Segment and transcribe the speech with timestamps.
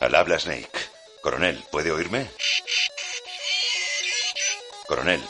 [0.00, 0.70] Al habla Snake.
[1.20, 2.26] Coronel, ¿puede oírme?
[4.86, 5.22] Coronel.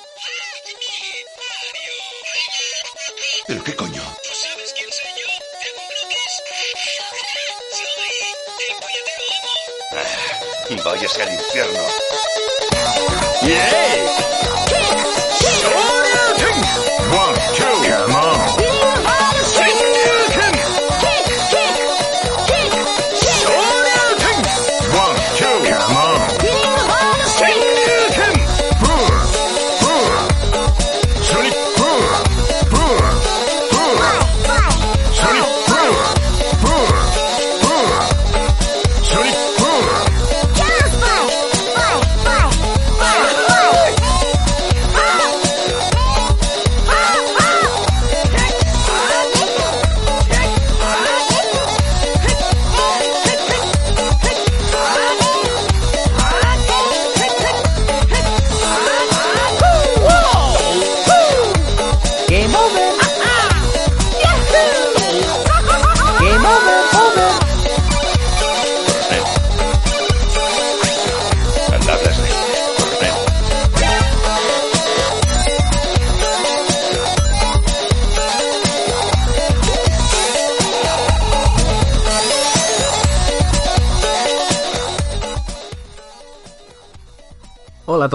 [3.49, 4.03] ¿Pero qué coño?
[4.23, 5.27] ¿Sabes quién soy yo?
[5.61, 6.35] Seguro que es...
[7.77, 7.93] Soy
[10.71, 10.79] el.
[10.79, 11.85] Ah, váyase al infierno.
[17.13, 17.39] One,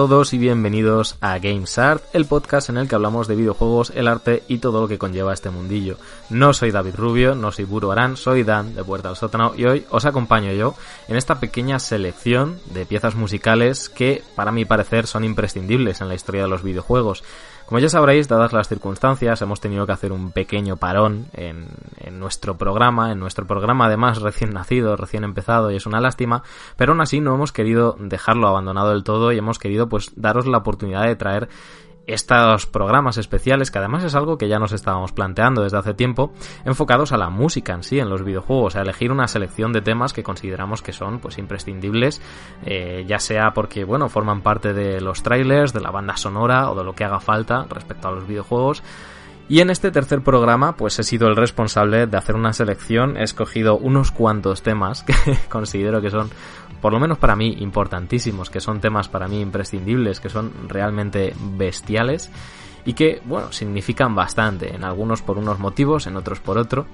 [0.08, 4.06] todos y bienvenidos a Games Art, el podcast en el que hablamos de videojuegos, el
[4.06, 5.96] arte y todo lo que conlleva este mundillo.
[6.30, 9.64] No soy David Rubio, no soy Buru Arán, soy Dan de Puerta al Sótano y
[9.64, 10.76] hoy os acompaño yo
[11.08, 16.14] en esta pequeña selección de piezas musicales que, para mi parecer, son imprescindibles en la
[16.14, 17.24] historia de los videojuegos.
[17.66, 21.66] Como ya sabréis, dadas las circunstancias, hemos tenido que hacer un pequeño parón en,
[22.12, 26.44] nuestro programa, en nuestro programa además recién nacido, recién empezado, y es una lástima,
[26.76, 30.46] pero aún así no hemos querido dejarlo abandonado del todo y hemos querido pues daros
[30.46, 31.48] la oportunidad de traer
[32.06, 36.32] estos programas especiales, que además es algo que ya nos estábamos planteando desde hace tiempo,
[36.64, 40.12] enfocados a la música en sí, en los videojuegos, a elegir una selección de temas
[40.12, 42.20] que consideramos que son pues imprescindibles,
[42.64, 46.74] eh, ya sea porque bueno, forman parte de los trailers, de la banda sonora o
[46.74, 48.82] de lo que haga falta respecto a los videojuegos.
[49.48, 53.22] Y en este tercer programa, pues he sido el responsable de hacer una selección, he
[53.22, 55.14] escogido unos cuantos temas que
[55.48, 56.30] considero que son
[56.80, 61.34] por lo menos para mí, importantísimos, que son temas para mí imprescindibles, que son realmente
[61.56, 62.30] bestiales
[62.84, 66.86] y que, bueno, significan bastante, en algunos por unos motivos, en otros por otro.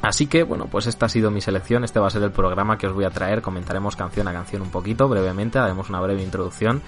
[0.00, 2.78] Así que, bueno, pues esta ha sido mi selección, este va a ser el programa
[2.78, 6.22] que os voy a traer, comentaremos canción a canción un poquito, brevemente, haremos una breve
[6.22, 6.82] introducción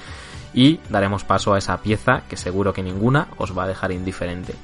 [0.53, 4.55] y daremos paso a esa pieza que seguro que ninguna os va a dejar indiferente.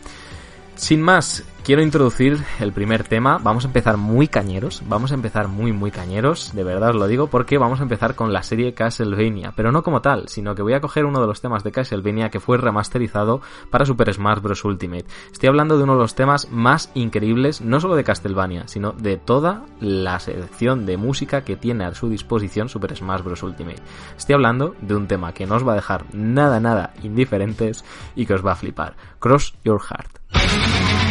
[0.75, 3.39] Sin más, quiero introducir el primer tema.
[3.39, 4.83] Vamos a empezar muy cañeros.
[4.89, 6.53] Vamos a empezar muy, muy cañeros.
[6.53, 9.53] De verdad os lo digo porque vamos a empezar con la serie Castlevania.
[9.55, 12.29] Pero no como tal, sino que voy a coger uno de los temas de Castlevania
[12.29, 14.65] que fue remasterizado para Super Smash Bros.
[14.65, 15.05] Ultimate.
[15.31, 19.17] Estoy hablando de uno de los temas más increíbles, no solo de Castlevania, sino de
[19.17, 23.45] toda la selección de música que tiene a su disposición Super Smash Bros.
[23.45, 23.81] Ultimate.
[24.19, 27.85] Estoy hablando de un tema que no os va a dejar nada, nada indiferentes
[28.17, 28.97] y que os va a flipar.
[29.21, 31.10] Cross Your Heart.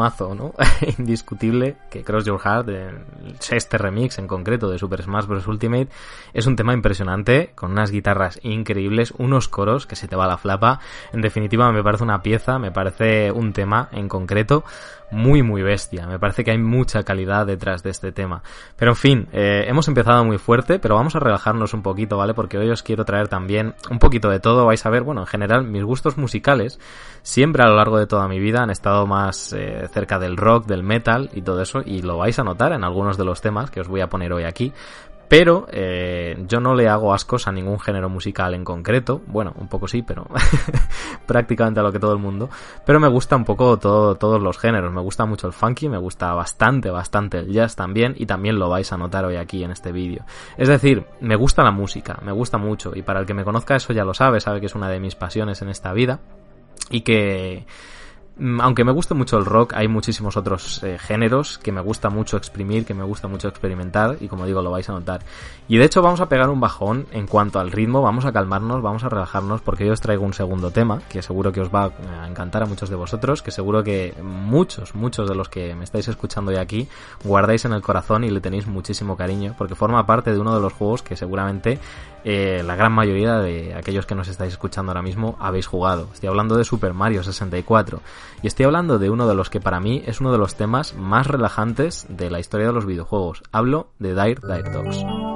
[0.00, 0.54] Temazo, ¿no?
[0.98, 3.04] Indiscutible que Cross Your Heart, el-
[3.50, 5.46] este remix en concreto de Super Smash Bros.
[5.46, 5.88] Ultimate,
[6.32, 10.38] es un tema impresionante, con unas guitarras increíbles, unos coros que se te va la
[10.38, 10.80] flapa.
[11.12, 14.64] En definitiva, me parece una pieza, me parece un tema en concreto
[15.12, 16.06] muy muy bestia.
[16.06, 18.44] Me parece que hay mucha calidad detrás de este tema.
[18.76, 22.32] Pero en fin, eh, hemos empezado muy fuerte, pero vamos a relajarnos un poquito, ¿vale?
[22.32, 24.66] Porque hoy os quiero traer también un poquito de todo.
[24.66, 26.78] Vais a ver, bueno, en general, mis gustos musicales
[27.30, 30.66] siempre a lo largo de toda mi vida han estado más eh, cerca del rock,
[30.66, 33.70] del metal y todo eso, y lo vais a notar en algunos de los temas
[33.70, 34.72] que os voy a poner hoy aquí.
[35.28, 39.22] Pero eh, yo no le hago ascos a ningún género musical en concreto.
[39.28, 40.26] Bueno, un poco sí, pero
[41.26, 42.50] prácticamente a lo que todo el mundo.
[42.84, 44.92] Pero me gusta un poco todo, todos los géneros.
[44.92, 48.16] Me gusta mucho el funky, me gusta bastante, bastante el jazz también.
[48.16, 50.24] Y también lo vais a notar hoy aquí en este vídeo.
[50.56, 52.90] Es decir, me gusta la música, me gusta mucho.
[52.96, 54.98] Y para el que me conozca eso ya lo sabe, sabe que es una de
[54.98, 56.18] mis pasiones en esta vida.
[56.90, 57.64] Y que
[58.60, 62.36] aunque me guste mucho el rock, hay muchísimos otros eh, géneros que me gusta mucho
[62.36, 65.20] exprimir, que me gusta mucho experimentar y como digo lo vais a notar.
[65.68, 68.82] Y de hecho vamos a pegar un bajón en cuanto al ritmo, vamos a calmarnos,
[68.82, 71.92] vamos a relajarnos porque yo os traigo un segundo tema que seguro que os va
[72.22, 75.84] a encantar a muchos de vosotros, que seguro que muchos, muchos de los que me
[75.84, 76.88] estáis escuchando hoy aquí
[77.24, 80.60] guardáis en el corazón y le tenéis muchísimo cariño porque forma parte de uno de
[80.60, 81.78] los juegos que seguramente
[82.24, 86.08] eh, la gran mayoría de aquellos que nos estáis escuchando ahora mismo habéis jugado.
[86.12, 88.00] Estoy hablando de Super Mario 64
[88.42, 90.94] y estoy hablando de uno de los que para mí es uno de los temas
[90.94, 93.42] más relajantes de la historia de los videojuegos.
[93.52, 95.29] Hablo de Dire Dire Dogs.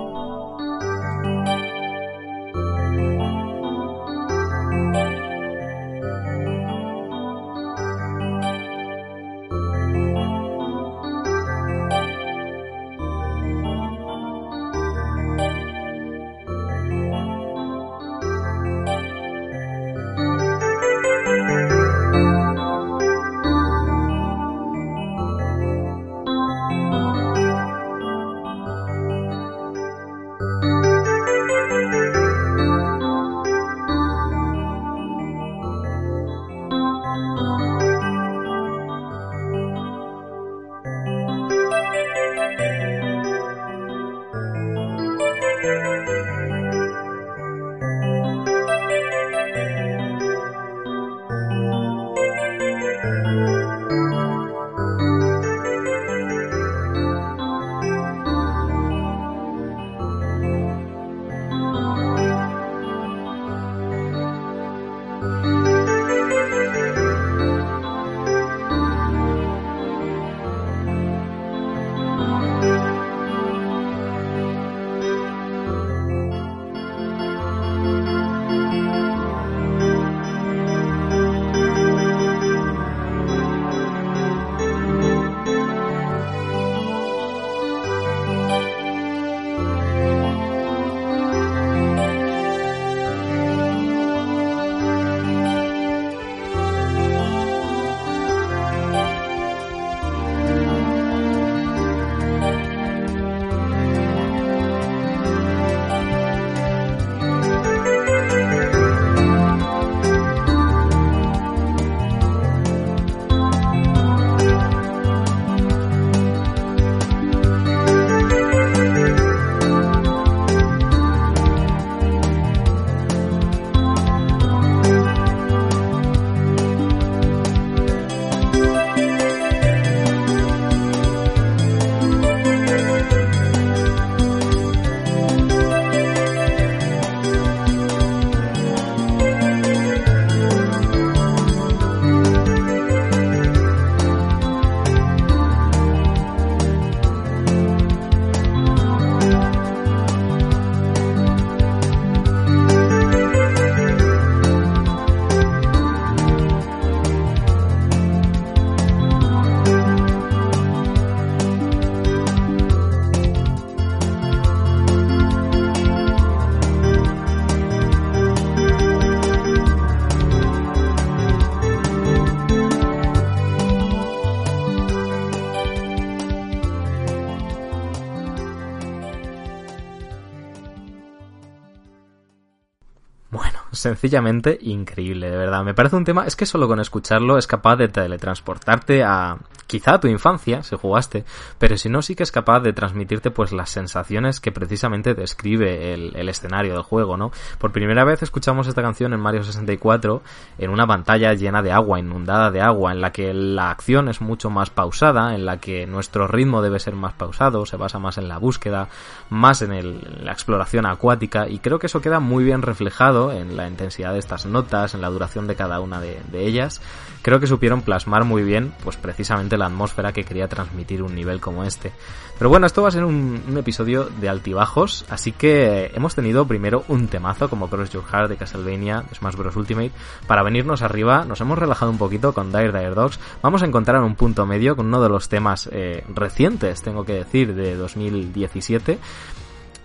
[183.94, 185.62] Sencillamente increíble, de verdad.
[185.62, 189.94] Me parece un tema, es que solo con escucharlo es capaz de teletransportarte a quizá
[189.94, 191.24] a tu infancia, si jugaste,
[191.58, 195.94] pero si no, sí que es capaz de transmitirte pues las sensaciones que precisamente describe
[195.94, 197.30] el, escenario del juego, ¿no?
[197.58, 200.22] Por primera vez escuchamos esta canción en Mario 64
[200.58, 204.20] en una pantalla llena de agua, inundada de agua, en la que la acción es
[204.20, 208.18] mucho más pausada, en la que nuestro ritmo debe ser más pausado, se basa más
[208.18, 208.88] en la búsqueda,
[209.30, 213.66] más en, la exploración acuática, y creo que eso queda muy bien reflejado en la
[213.84, 216.80] intensidad de estas notas, en la duración de cada una de, ellas.
[217.22, 221.40] Creo que supieron plasmar muy bien, pues precisamente la atmósfera que quería transmitir un nivel
[221.40, 221.92] como este.
[222.38, 226.84] Pero bueno, esto va a ser un, episodio de altibajos, así que hemos tenido primero
[226.88, 229.56] un temazo como Cross Your Heart de Castlevania, Smash Bros.
[229.56, 229.92] Ultimate.
[230.26, 233.20] Para venirnos arriba, nos hemos relajado un poquito con Dire Dire Dogs.
[233.42, 237.14] Vamos a encontrar un punto medio con uno de los temas eh, recientes, tengo que
[237.14, 238.98] decir, de 2017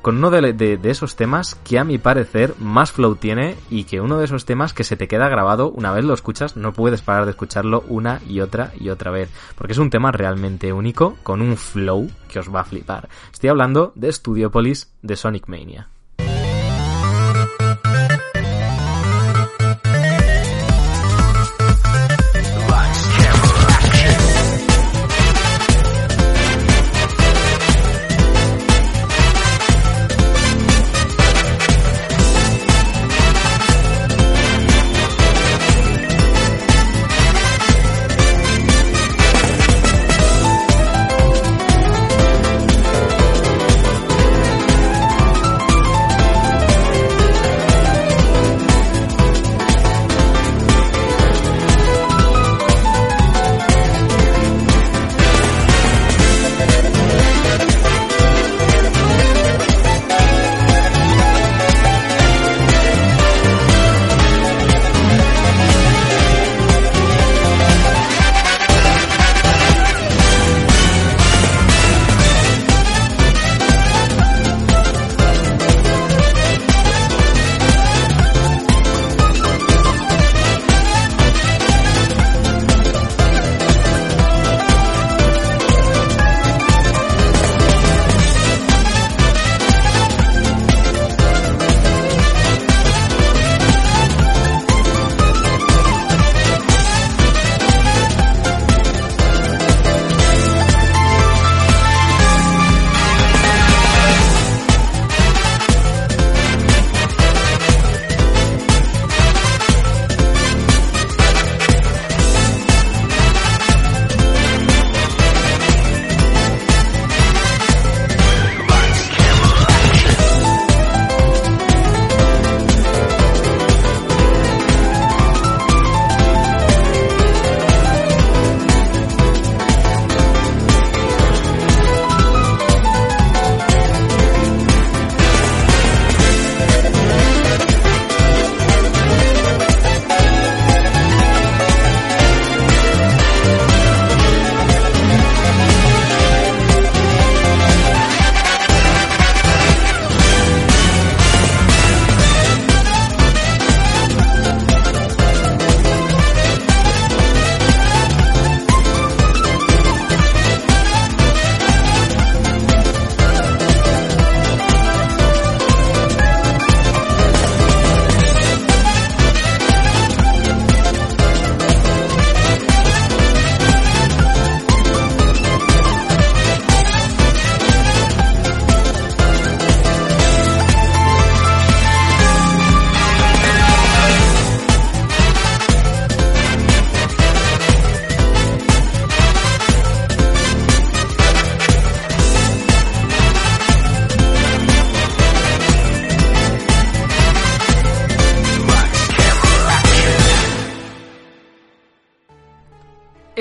[0.01, 4.01] con uno de, de, esos temas que a mi parecer más flow tiene y que
[4.01, 7.01] uno de esos temas que se te queda grabado una vez lo escuchas no puedes
[7.01, 11.17] parar de escucharlo una y otra y otra vez porque es un tema realmente único
[11.23, 13.09] con un flow que os va a flipar.
[13.31, 15.89] Estoy hablando de Studiopolis de Sonic Mania.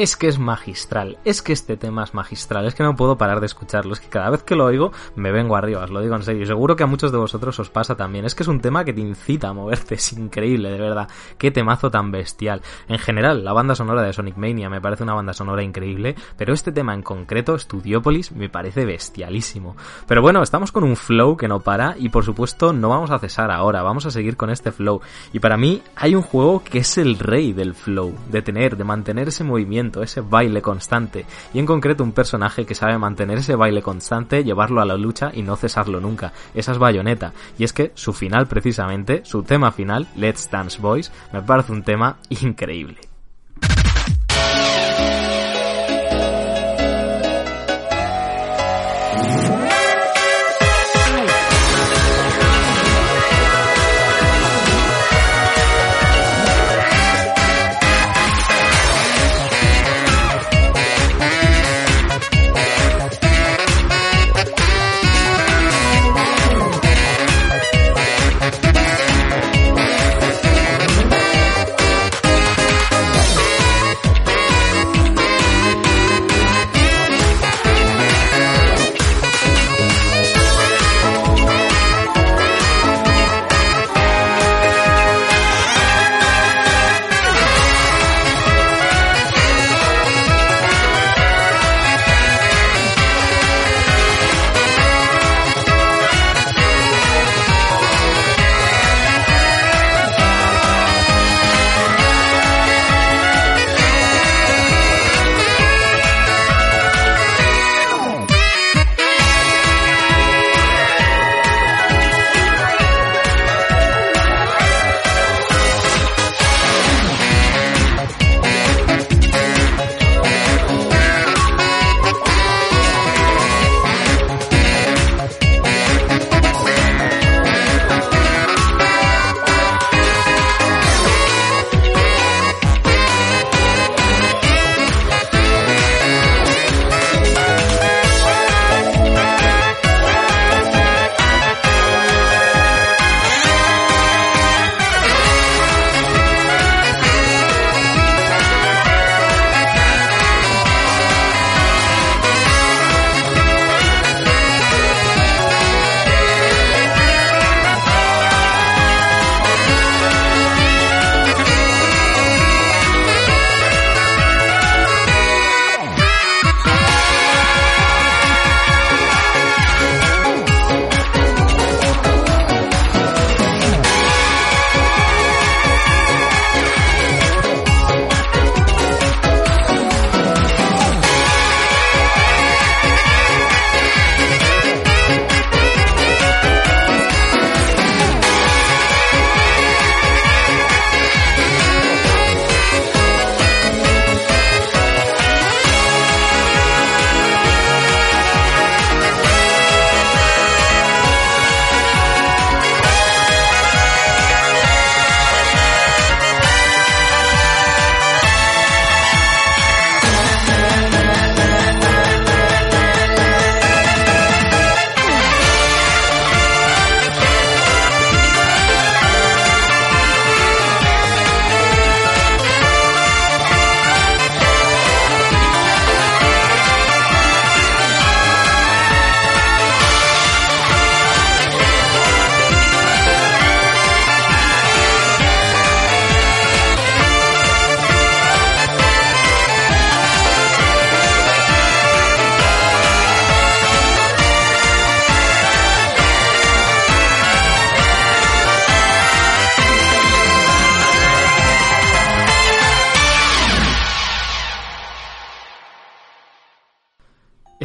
[0.08, 3.40] Es que es magistral, es que este tema es magistral, es que no puedo parar
[3.40, 6.16] de escucharlo, es que cada vez que lo oigo me vengo arriba, os lo digo
[6.16, 8.60] en serio, seguro que a muchos de vosotros os pasa también, es que es un
[8.60, 12.62] tema que te incita a moverte, es increíble, de verdad, qué temazo tan bestial.
[12.88, 16.54] En general, la banda sonora de Sonic Mania me parece una banda sonora increíble, pero
[16.54, 19.76] este tema en concreto, Studiopolis, me parece bestialísimo.
[20.06, 23.18] Pero bueno, estamos con un flow que no para y por supuesto no vamos a
[23.18, 25.02] cesar ahora, vamos a seguir con este flow.
[25.34, 28.84] Y para mí hay un juego que es el rey del flow, de tener, de
[28.84, 33.56] mantener ese movimiento ese baile constante, y en concreto un personaje que sabe mantener ese
[33.56, 36.32] baile constante, llevarlo a la lucha y no cesarlo nunca.
[36.54, 41.12] Esa es Bayonetta, y es que su final precisamente, su tema final, Let's Dance Boys,
[41.32, 43.07] me parece un tema increíble.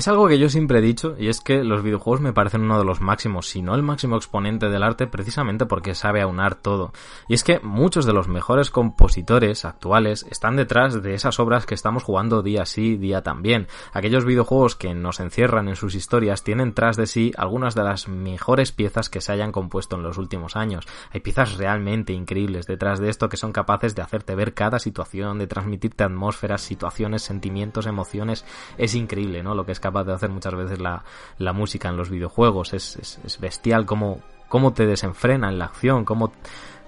[0.04, 2.78] Es algo que yo siempre he dicho, y es que los videojuegos me parecen uno
[2.78, 6.92] de los máximos, si no el máximo exponente del arte, precisamente porque sabe aunar todo.
[7.30, 11.74] Y es que muchos de los mejores compositores actuales están detrás de esas obras que
[11.74, 13.70] estamos jugando día sí, día también.
[13.94, 18.10] Aquellos videojuegos que nos encierran en sus historias tienen tras de sí algunas de las
[18.10, 20.86] mejores piezas que se hayan compuesto en los últimos años.
[21.13, 25.39] Hay piezas realmente increíbles detrás de esto que son capaces de hacerte ver cada situación,
[25.39, 28.44] de transmitirte atmósferas, situaciones, sentimientos, emociones.
[28.78, 29.56] Es increíble, ¿no?
[29.56, 31.03] Lo que es capaz de hacer muchas veces la,
[31.38, 32.73] la música en los videojuegos.
[32.73, 36.32] Es, es, es bestial cómo, cómo te desenfrena en la acción, cómo,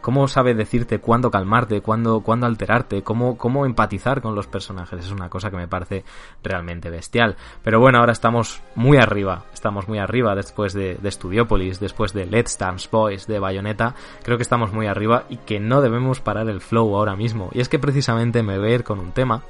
[0.05, 5.03] cómo sabe decirte cuándo calmarte, cuándo, cuándo alterarte, cómo, cómo empatizar con los personajes.
[5.03, 6.03] Es una cosa que me parece
[6.43, 7.35] realmente bestial.
[7.63, 12.27] Pero bueno, ahora estamos muy arriba, estamos muy arriba después de, de Studiopolis, después de
[12.27, 13.95] Let's Dance Boys, de Bayonetta.
[14.21, 17.49] Creo que estamos muy arriba y que no debemos parar el flow ahora mismo.
[17.51, 19.41] Y es que precisamente me voy ir con un tema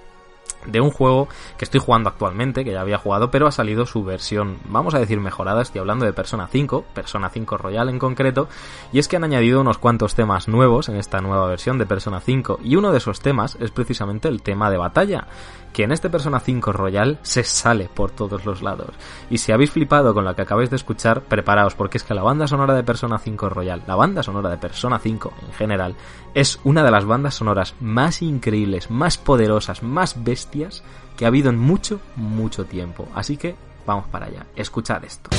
[0.67, 4.04] de un juego que estoy jugando actualmente, que ya había jugado, pero ha salido su
[4.04, 8.47] versión, vamos a decir mejorada, estoy hablando de Persona 5, Persona 5 Royal en concreto,
[8.91, 12.19] y es que han añadido unos cuantos temas nuevos en esta nueva versión de Persona
[12.19, 15.28] 5, y uno de esos temas es precisamente el tema de batalla,
[15.75, 18.95] que en este Persona 5 Royal se sale por todos los lados.
[19.29, 22.23] Y si habéis flipado con lo que acabáis de escuchar, preparaos, porque es que la
[22.23, 25.97] banda sonora de Persona 5 Royal, la banda sonora de Persona 5 en general,
[26.33, 30.81] es una de las bandas sonoras más increíbles, más poderosas, más bestias
[31.17, 33.09] que ha habido en mucho, mucho tiempo.
[33.13, 35.29] Así que vamos para allá, escuchad esto.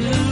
[0.00, 0.29] do.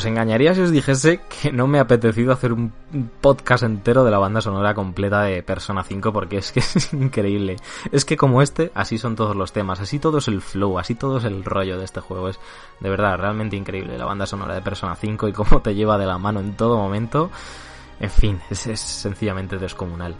[0.00, 2.72] Os engañaría si os dijese que no me ha apetecido hacer un
[3.20, 7.56] podcast entero de la banda sonora completa de Persona 5 porque es que es increíble.
[7.92, 10.94] Es que como este, así son todos los temas, así todo es el flow, así
[10.94, 12.30] todo es el rollo de este juego.
[12.30, 12.40] Es
[12.80, 16.06] de verdad realmente increíble la banda sonora de Persona 5 y cómo te lleva de
[16.06, 17.30] la mano en todo momento.
[18.00, 20.14] En fin, es, es sencillamente descomunal.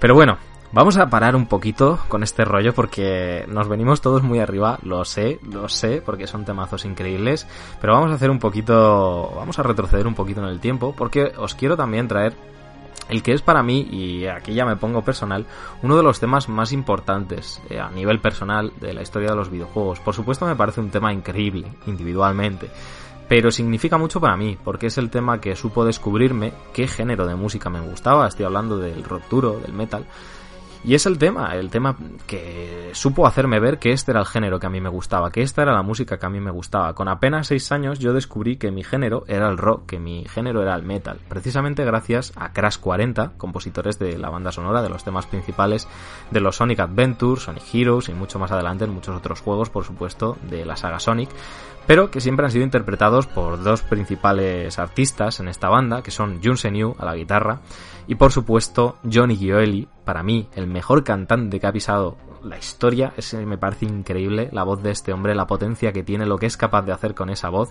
[0.00, 0.38] Pero bueno,
[0.72, 5.04] Vamos a parar un poquito con este rollo porque nos venimos todos muy arriba, lo
[5.04, 7.48] sé, lo sé, porque son temazos increíbles,
[7.80, 11.32] pero vamos a hacer un poquito, vamos a retroceder un poquito en el tiempo porque
[11.36, 12.34] os quiero también traer
[13.08, 15.44] el que es para mí, y aquí ya me pongo personal,
[15.82, 19.50] uno de los temas más importantes eh, a nivel personal de la historia de los
[19.50, 19.98] videojuegos.
[19.98, 22.70] Por supuesto me parece un tema increíble, individualmente,
[23.28, 27.34] pero significa mucho para mí, porque es el tema que supo descubrirme qué género de
[27.34, 30.06] música me gustaba, estoy hablando del rock del metal,
[30.82, 34.58] y es el tema, el tema que supo hacerme ver que este era el género
[34.58, 36.94] que a mí me gustaba, que esta era la música que a mí me gustaba.
[36.94, 40.62] Con apenas seis años yo descubrí que mi género era el rock, que mi género
[40.62, 41.20] era el metal.
[41.28, 45.86] Precisamente gracias a Crash 40, compositores de la banda sonora, de los temas principales
[46.30, 49.84] de los Sonic Adventures, Sonic Heroes y mucho más adelante en muchos otros juegos, por
[49.84, 51.30] supuesto, de la saga Sonic
[51.86, 56.40] pero que siempre han sido interpretados por dos principales artistas en esta banda, que son
[56.40, 57.62] Jun Senyu a la guitarra
[58.06, 63.12] y por supuesto Johnny Gioeli, para mí el mejor cantante que ha pisado la historia,
[63.16, 66.46] es, me parece increíble la voz de este hombre, la potencia que tiene, lo que
[66.46, 67.70] es capaz de hacer con esa voz.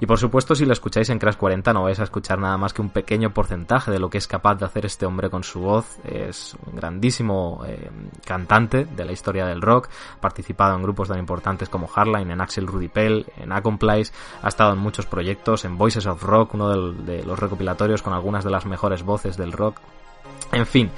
[0.00, 2.72] Y por supuesto, si lo escucháis en Crash 40 no vais a escuchar nada más
[2.72, 5.60] que un pequeño porcentaje de lo que es capaz de hacer este hombre con su
[5.60, 6.00] voz.
[6.02, 7.88] Es un grandísimo eh,
[8.24, 12.40] cantante de la historia del rock, ha participado en grupos tan importantes como Hardline, en
[12.40, 16.68] Axel Rudy Pell, en Accomplice, ha estado en muchos proyectos, en Voices of Rock, uno
[16.90, 19.78] de los recopilatorios con algunas de las mejores voces del rock.
[20.52, 20.90] En fin,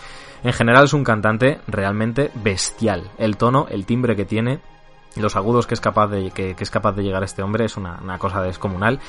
[0.42, 3.11] en general es un cantante realmente bestial.
[3.18, 4.61] El tono, el timbre que tiene,
[5.16, 7.98] los agudos que es capaz de, que, es capaz de llegar este hombre es una,
[8.03, 9.01] una cosa descomunal.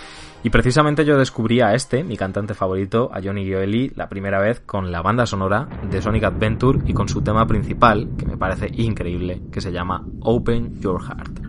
[0.44, 4.62] Y precisamente yo descubrí a este, mi cantante favorito, a Johnny Gioeli, la primera vez
[4.62, 8.70] con la banda sonora de Sonic Adventure y con su tema principal, que me parece
[8.74, 11.40] increíble, que se llama Open Your Heart.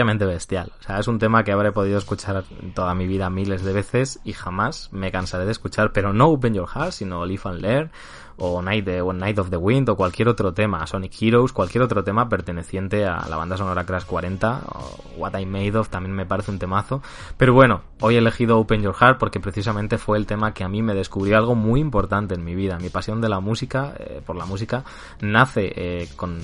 [0.00, 0.72] Sencillamente bestial.
[0.80, 4.18] O sea, es un tema que habré podido escuchar toda mi vida miles de veces
[4.24, 7.90] y jamás me cansaré de escuchar, pero no Open Your Heart, sino Live and Learn
[8.38, 12.02] o Night, o Night of the Wind o cualquier otro tema, Sonic Heroes, cualquier otro
[12.02, 16.24] tema perteneciente a la banda sonora Crash 40 o What I Made Of también me
[16.24, 17.02] parece un temazo.
[17.36, 20.68] Pero bueno, hoy he elegido Open Your Heart porque precisamente fue el tema que a
[20.70, 22.78] mí me descubrió algo muy importante en mi vida.
[22.78, 24.82] Mi pasión de la música, eh, por la música,
[25.20, 26.40] nace eh, con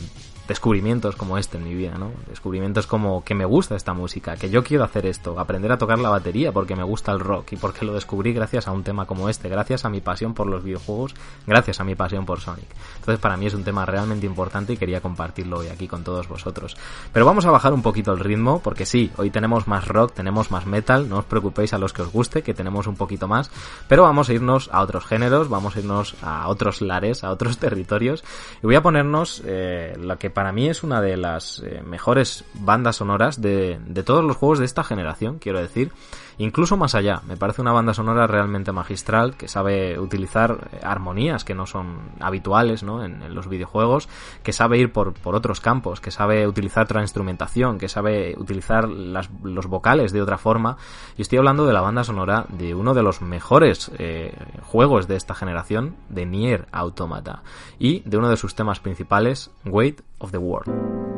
[0.49, 2.13] descubrimientos como este en mi vida, ¿no?
[2.29, 5.99] Descubrimientos como que me gusta esta música, que yo quiero hacer esto, aprender a tocar
[5.99, 9.07] la batería porque me gusta el rock y porque lo descubrí gracias a un tema
[9.07, 11.15] como este, gracias a mi pasión por los videojuegos,
[11.47, 12.69] gracias a mi pasión por Sonic.
[12.97, 16.29] Entonces para mí es un tema realmente importante y quería compartirlo hoy aquí con todos
[16.29, 16.77] vosotros.
[17.13, 20.51] Pero vamos a bajar un poquito el ritmo porque sí, hoy tenemos más rock, tenemos
[20.51, 23.51] más metal, no os preocupéis a los que os guste, que tenemos un poquito más,
[23.89, 27.59] pero vamos a irnos a otros géneros, vamos a irnos a otros lares, a otros
[27.67, 28.25] territorios
[28.63, 32.45] y voy a ponernos eh, lo que para mí es una de las eh, mejores
[32.53, 35.93] bandas sonoras de, de todos los juegos de esta generación, quiero decir.
[36.39, 41.45] Incluso más allá, me parece una banda sonora realmente magistral que sabe utilizar eh, armonías
[41.45, 43.03] que no son habituales ¿no?
[43.03, 44.09] En, los videojuegos,
[44.43, 49.67] que sabe ir por, otros campos, que sabe utilizar otra instrumentación, que sabe utilizar los
[49.67, 50.77] vocales de otra forma.
[51.17, 55.17] Y estoy hablando de la banda sonora de uno de los mejores eh, juegos de
[55.17, 57.43] esta generación, de Nier Automata,
[57.79, 61.16] y de uno de sus temas principales, Weight of the World.「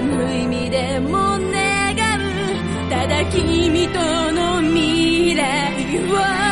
[0.00, 2.90] 無意味でも願う。
[2.90, 5.76] ただ君との未来
[6.42, 6.45] を。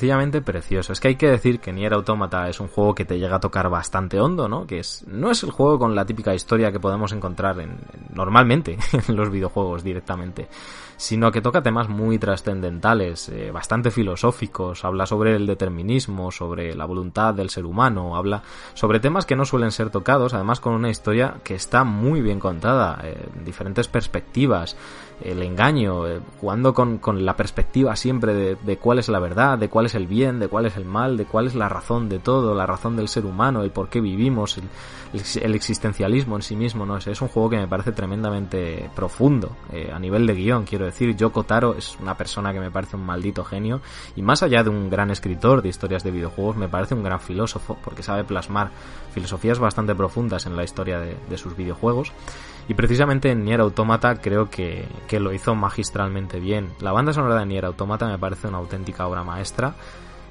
[0.00, 0.94] Sencillamente precioso.
[0.94, 3.40] Es que hay que decir que Nier Automata es un juego que te llega a
[3.40, 4.66] tocar bastante hondo, ¿no?
[4.66, 8.06] Que es no es el juego con la típica historia que podemos encontrar en, en-
[8.14, 8.78] normalmente
[9.08, 10.48] en los videojuegos directamente,
[10.96, 16.86] sino que toca temas muy trascendentales, eh, bastante filosóficos, habla sobre el determinismo, sobre la
[16.86, 18.42] voluntad del ser humano, habla
[18.72, 22.40] sobre temas que no suelen ser tocados, además con una historia que está muy bien
[22.40, 24.78] contada, eh, en diferentes perspectivas,
[25.24, 29.58] el engaño, eh, jugando con, con la perspectiva siempre de, de cuál es la verdad,
[29.58, 32.08] de cuál es el bien, de cuál es el mal, de cuál es la razón
[32.08, 34.64] de todo, la razón del ser humano, el por qué vivimos, el,
[35.42, 36.96] el- existencialismo en sí mismo, ¿no?
[36.96, 40.84] Es, es un juego que me parece tremendamente profundo eh, a nivel de guion, quiero
[40.84, 41.14] decir.
[41.16, 43.80] Yoko Taro es una persona que me parece un maldito genio
[44.16, 47.20] y más allá de un gran escritor de historias de videojuegos, me parece un gran
[47.20, 48.70] filósofo porque sabe plasmar
[49.10, 52.12] filosofías bastante profundas en la historia de, sus videojuegos.
[52.68, 56.70] Y precisamente en Nier Automata creo que, que lo hizo magistralmente bien.
[56.80, 59.74] La banda sonora de Nier Automata me parece una auténtica obra maestra.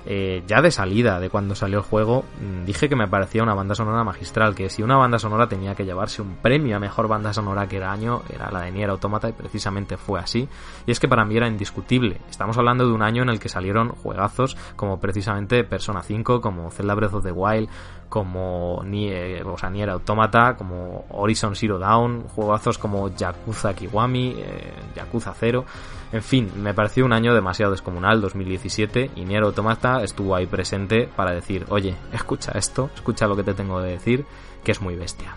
[0.06, 3.54] Eh, ya de salida, de cuando salió el juego, mm, dije que me parecía una
[3.54, 7.08] banda sonora magistral, que si una banda sonora tenía que llevarse un premio a mejor
[7.08, 10.48] banda sonora que era año, era la de Nier Automata y precisamente fue así.
[10.86, 12.22] Y es que para mí era indiscutible.
[12.30, 16.72] Estamos hablando de un año en el que salieron juegazos como precisamente Persona 5, como
[16.72, 17.70] Zelda Breath of the Wild,
[18.10, 25.64] como Nier, Nier Automata, como Horizon Zero Dawn, juegazos como Yakuza Kiwami, eh, Yakuza 0.
[26.12, 31.08] En fin, me pareció un año demasiado descomunal, 2017, y Nier Automata estuvo ahí presente
[31.16, 34.26] para decir, oye, escucha esto, escucha lo que te tengo de decir,
[34.64, 35.36] que es muy bestia.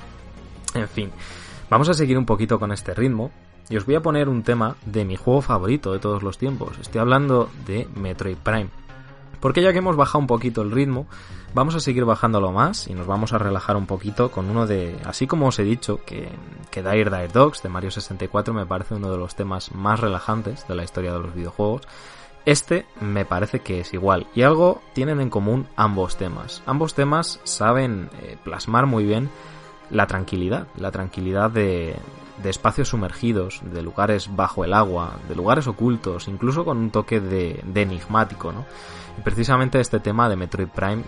[0.75, 1.13] En fin,
[1.69, 3.31] vamos a seguir un poquito con este ritmo,
[3.69, 6.79] y os voy a poner un tema de mi juego favorito de todos los tiempos.
[6.79, 8.69] Estoy hablando de Metroid Prime.
[9.43, 11.09] Porque ya que hemos bajado un poquito el ritmo,
[11.53, 14.97] vamos a seguir bajándolo más y nos vamos a relajar un poquito con uno de,
[15.05, 16.29] así como os he dicho, que,
[16.71, 20.67] que Dire Dire Dogs de Mario 64 me parece uno de los temas más relajantes
[20.69, 21.83] de la historia de los videojuegos.
[22.47, 26.63] Este me parece que es igual y algo tienen en común ambos temas.
[26.65, 29.29] Ambos temas saben eh, plasmar muy bien
[29.91, 31.97] la tranquilidad, la tranquilidad de,
[32.43, 37.21] de espacios sumergidos, de lugares bajo el agua, de lugares ocultos, incluso con un toque
[37.21, 38.65] de, de enigmático, ¿no?
[39.19, 41.03] Y precisamente este tema de Metroid Prime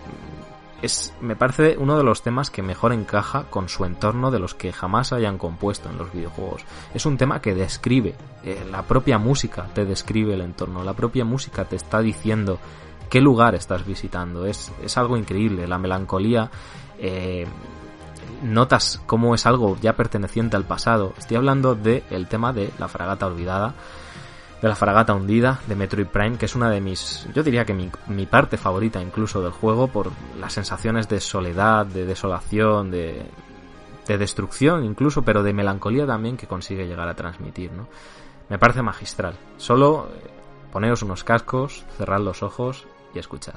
[0.81, 4.53] es, me parece uno de los temas que mejor encaja con su entorno de los
[4.53, 6.63] que jamás hayan compuesto en los videojuegos.
[6.93, 11.25] Es un tema que describe, eh, la propia música te describe el entorno, la propia
[11.25, 12.59] música te está diciendo
[13.09, 14.45] qué lugar estás visitando.
[14.45, 16.49] Es, es algo increíble, la melancolía.
[16.99, 17.47] Eh,
[18.41, 21.13] notas cómo es algo ya perteneciente al pasado.
[21.17, 23.73] Estoy hablando del el tema de la fragata olvidada,
[24.61, 27.73] de la fragata hundida de Metroid Prime, que es una de mis, yo diría que
[27.73, 33.25] mi, parte favorita incluso del juego por las sensaciones de soledad, de desolación, de,
[34.07, 37.87] de destrucción incluso, pero de melancolía también que consigue llegar a transmitir, ¿no?
[38.49, 39.35] Me parece magistral.
[39.57, 40.29] Solo eh,
[40.71, 43.55] poneos unos cascos, cerrad los ojos y escuchad.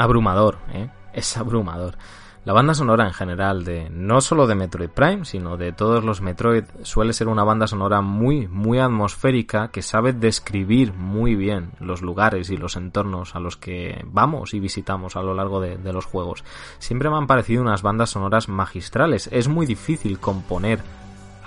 [0.00, 0.88] Abrumador, ¿eh?
[1.12, 1.96] Es abrumador.
[2.46, 6.22] La banda sonora en general de no solo de Metroid Prime, sino de todos los
[6.22, 12.00] Metroid suele ser una banda sonora muy muy atmosférica que sabe describir muy bien los
[12.00, 15.92] lugares y los entornos a los que vamos y visitamos a lo largo de, de
[15.92, 16.42] los juegos.
[16.78, 19.28] Siempre me han parecido unas bandas sonoras magistrales.
[19.30, 20.80] Es muy difícil componer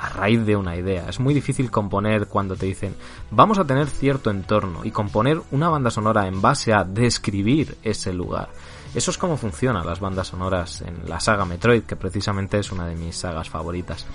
[0.04, 1.08] a raíz de una idea.
[1.08, 2.94] Es muy difícil componer cuando te dicen
[3.32, 8.12] vamos a tener cierto entorno y componer una banda sonora en base a describir ese
[8.12, 8.50] lugar.
[8.94, 12.86] Eso es como funcionan las bandas sonoras en la saga Metroid, que precisamente es una
[12.86, 14.06] de mis sagas favoritas.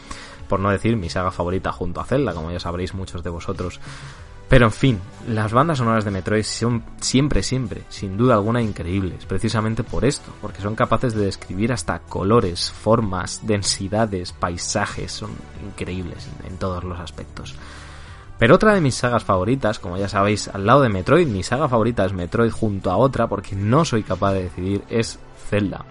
[0.46, 3.80] Por no decir mi saga favorita junto a Zelda, como ya sabréis muchos de vosotros.
[4.48, 9.26] Pero en fin, las bandas sonoras de Metroid son siempre, siempre, sin duda alguna, increíbles,
[9.26, 15.32] precisamente por esto, porque son capaces de describir hasta colores, formas, densidades, paisajes, son
[15.66, 17.56] increíbles en, todos los aspectos.
[18.38, 21.68] Pero otra de mis sagas favoritas, como ya sabéis, al lado de Metroid, mi saga
[21.68, 25.18] favorita es Metroid junto a otra, porque no soy capaz de decidir, es
[25.50, 25.84] Zelda.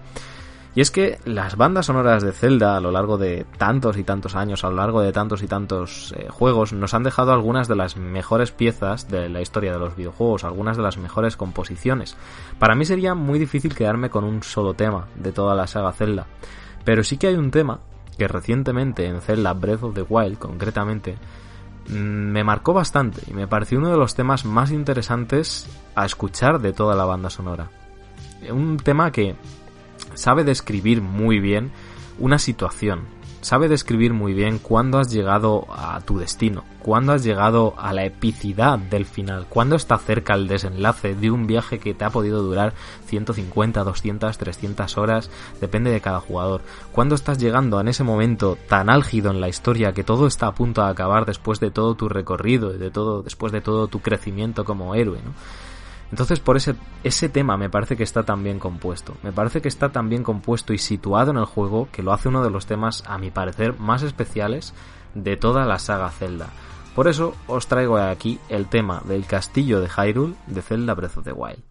[0.78, 4.36] Y es que las bandas sonoras de Zelda a lo largo de tantos y tantos
[4.36, 7.74] años, a lo largo de tantos y tantos eh, juegos, nos han dejado algunas de
[7.74, 12.16] las mejores piezas de la historia de los videojuegos, algunas de las mejores composiciones.
[12.60, 16.28] Para mí sería muy difícil quedarme con un solo tema de toda la saga Zelda,
[16.84, 17.80] pero sí que hay un tema
[18.16, 21.18] que recientemente en Zelda Breath of the Wild, concretamente,
[21.88, 25.66] me marcó bastante y me pareció uno de los temas más interesantes
[25.96, 27.68] a escuchar de toda la banda sonora.
[28.52, 29.34] Un tema que
[30.18, 31.70] sabe describir muy bien
[32.18, 33.02] una situación,
[33.40, 38.04] sabe describir muy bien cuándo has llegado a tu destino, cuándo has llegado a la
[38.04, 42.42] epicidad del final, cuándo está cerca el desenlace de un viaje que te ha podido
[42.42, 42.74] durar
[43.06, 48.90] 150, 200, 300 horas, depende de cada jugador, cuándo estás llegando en ese momento tan
[48.90, 52.08] álgido en la historia que todo está a punto de acabar después de todo tu
[52.08, 55.32] recorrido y de todo después de todo tu crecimiento como héroe, ¿no?
[56.10, 59.16] Entonces por ese, ese tema me parece que está tan bien compuesto.
[59.22, 62.28] Me parece que está tan bien compuesto y situado en el juego que lo hace
[62.28, 64.74] uno de los temas, a mi parecer, más especiales
[65.14, 66.48] de toda la saga Zelda.
[66.94, 71.24] Por eso os traigo aquí el tema del castillo de Hyrule de Zelda Breath of
[71.24, 71.62] the Wild.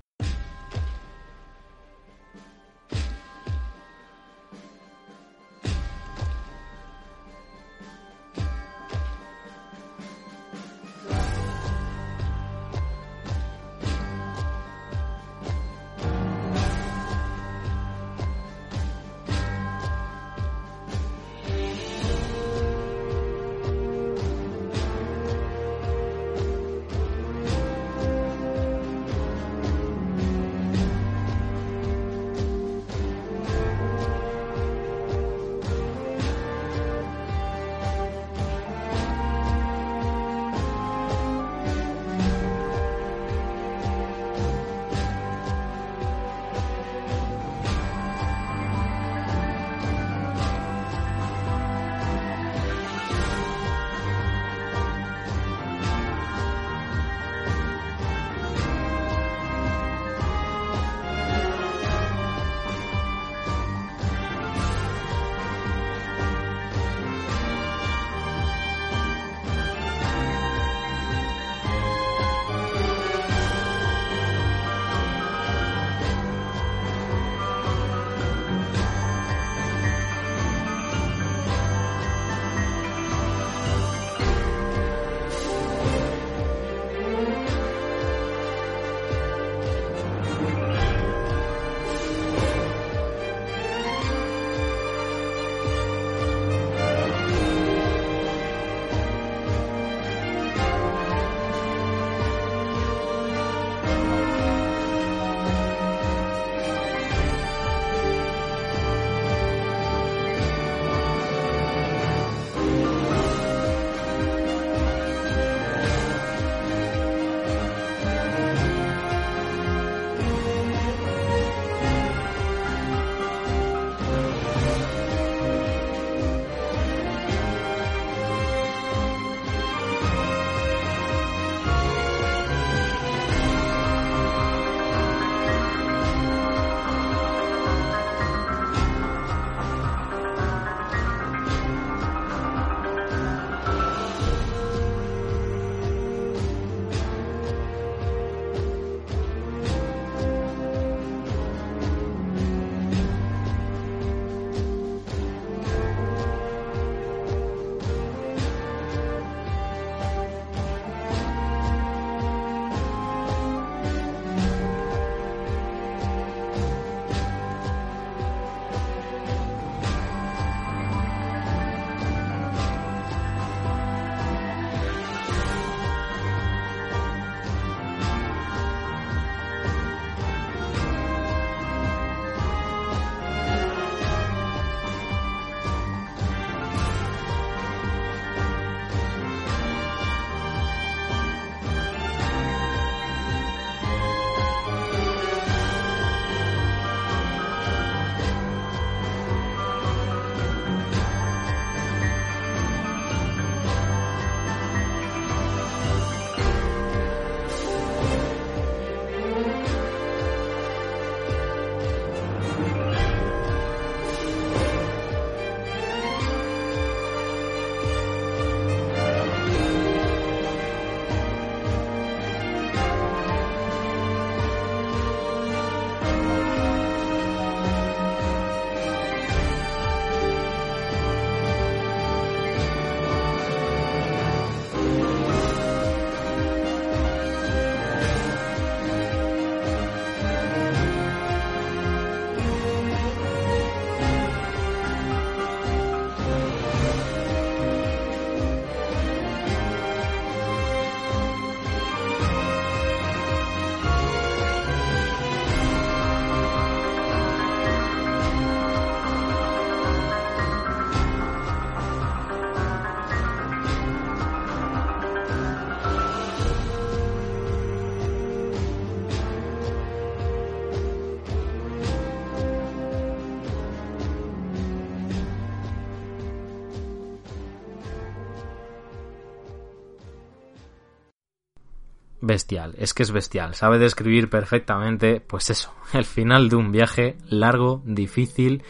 [282.37, 283.55] Bestial, es que es bestial.
[283.55, 288.63] Sabe describir perfectamente, pues eso, el final de un viaje largo, difícil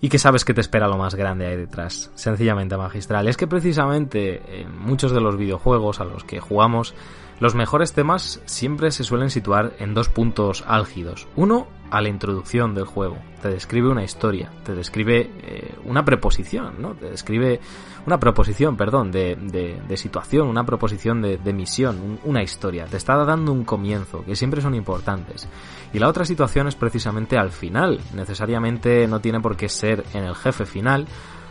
[0.00, 2.12] y que sabes que te espera lo más grande ahí detrás.
[2.14, 3.26] Sencillamente magistral.
[3.26, 6.94] Es que precisamente en muchos de los videojuegos a los que jugamos,
[7.40, 11.26] los mejores temas siempre se suelen situar en dos puntos álgidos.
[11.34, 13.16] Uno, a la introducción del juego.
[13.42, 16.94] Te describe una historia, te describe eh, una preposición, ¿no?
[16.94, 17.60] Te describe
[18.06, 22.86] una proposición, perdón, de, de, situación, una proposición de, de misión, un- una historia.
[22.86, 25.48] Te está dando un comienzo, que siempre son importantes.
[25.92, 28.00] Y la otra situación es precisamente al final.
[28.14, 31.06] Necesariamente no tiene por qué ser en el jefe final,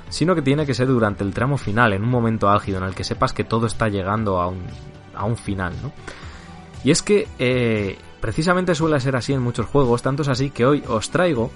[0.09, 2.95] sino que tiene que ser durante el tramo final, en un momento álgido en el
[2.95, 4.61] que sepas que todo está llegando a un,
[5.13, 5.91] a un final, ¿no?
[6.83, 10.65] Y es que eh, precisamente suele ser así en muchos juegos, tanto es así que
[10.65, 11.51] hoy os traigo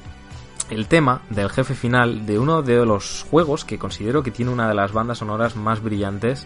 [0.70, 4.68] el tema del jefe final de uno de los juegos que considero que tiene una
[4.68, 6.46] de las bandas sonoras más brillantes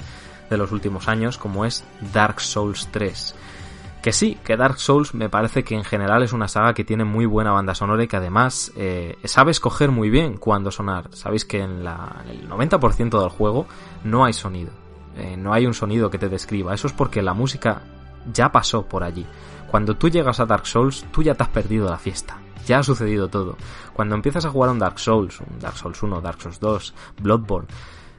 [0.50, 3.36] de los últimos años, como es Dark Souls 3.
[4.02, 7.04] Que sí, que Dark Souls me parece que en general es una saga que tiene
[7.04, 11.10] muy buena banda sonora y que además eh, sabe escoger muy bien cuándo sonar.
[11.14, 13.68] Sabéis que en, la, el 90% del juego
[14.04, 14.72] no hay sonido.
[15.18, 16.74] Eh, no hay un sonido que te describa.
[16.74, 17.82] Eso es porque la música
[18.32, 19.26] ya pasó por allí.
[19.70, 22.40] Cuando tú llegas a Dark Souls, tú ya te has perdido la fiesta.
[22.66, 23.58] Ya ha sucedido todo.
[23.94, 27.68] Cuando empiezas a jugar un Dark Souls, un Dark Souls 1, Dark Souls 2, Bloodborne,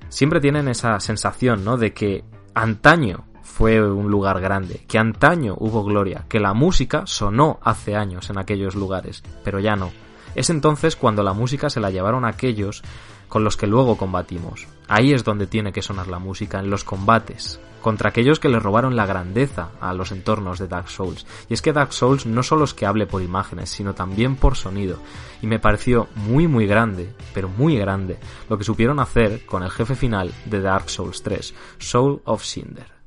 [0.08, 1.76] siempre tienen esa sensación, ¿no?
[1.76, 2.24] De que
[2.54, 8.30] antaño fue un lugar grande, que antaño hubo gloria, que la música sonó hace años
[8.30, 9.90] en aquellos lugares, pero ya no.
[10.34, 12.82] Es entonces cuando la música se la llevaron aquellos
[13.28, 14.66] con los que luego combatimos.
[14.88, 18.58] Ahí es donde tiene que sonar la música, en los combates, contra aquellos que le
[18.58, 21.26] robaron la grandeza a los entornos de Dark Souls.
[21.48, 24.56] Y es que Dark Souls no solo es que hable por imágenes, sino también por
[24.56, 24.98] sonido.
[25.42, 28.18] Y me pareció muy muy grande, pero muy grande,
[28.48, 32.97] lo que supieron hacer con el jefe final de Dark Souls 3, Soul of Cinder.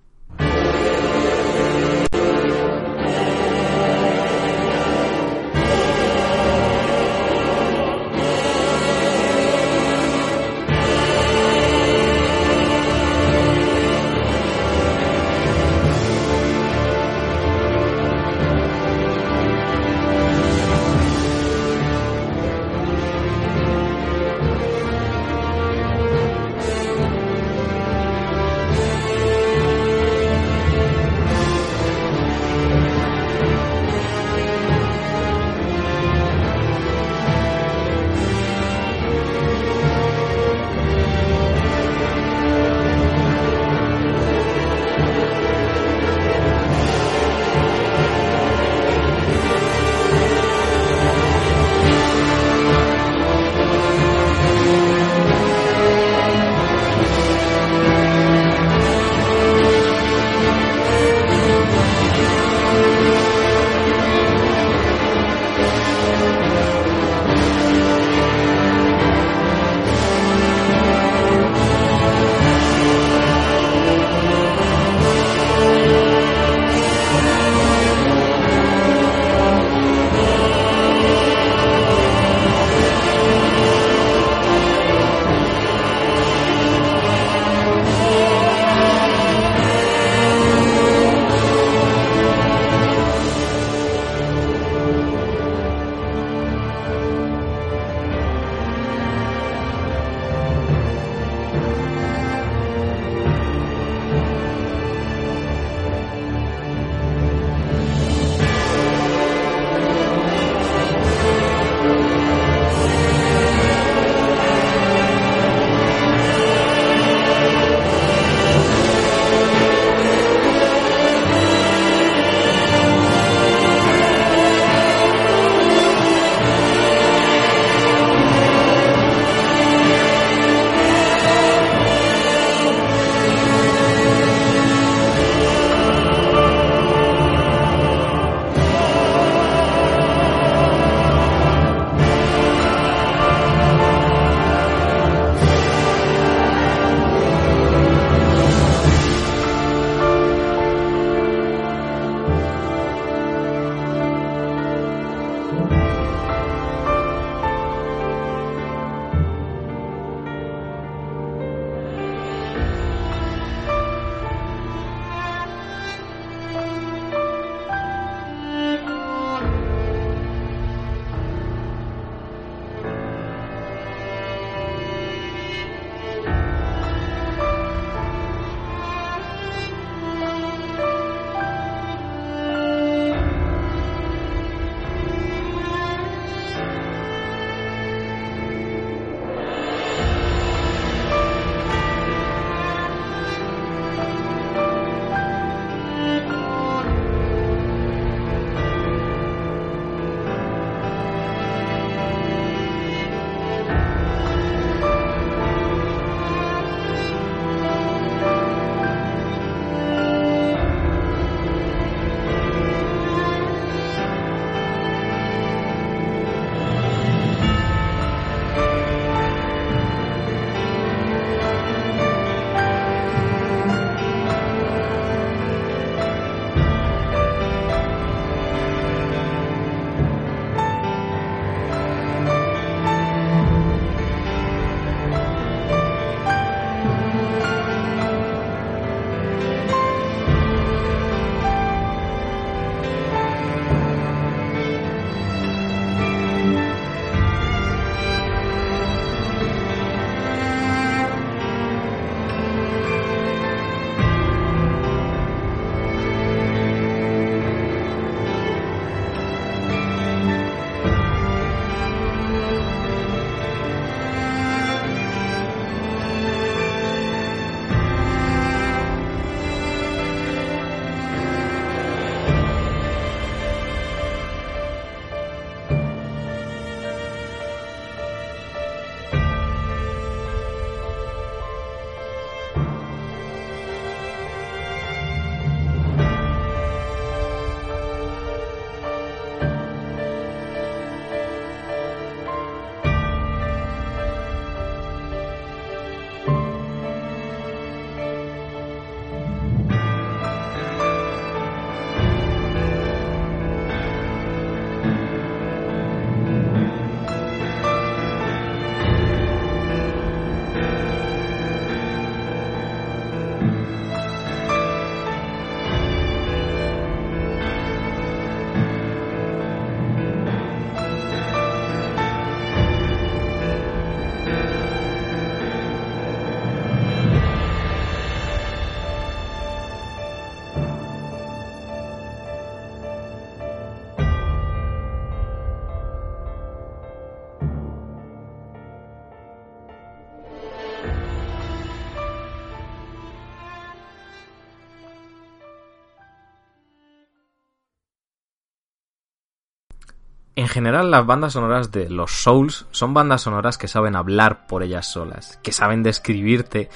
[350.52, 354.86] General las bandas sonoras de los Souls son bandas sonoras que saben hablar por ellas
[354.86, 356.70] solas, que saben describirte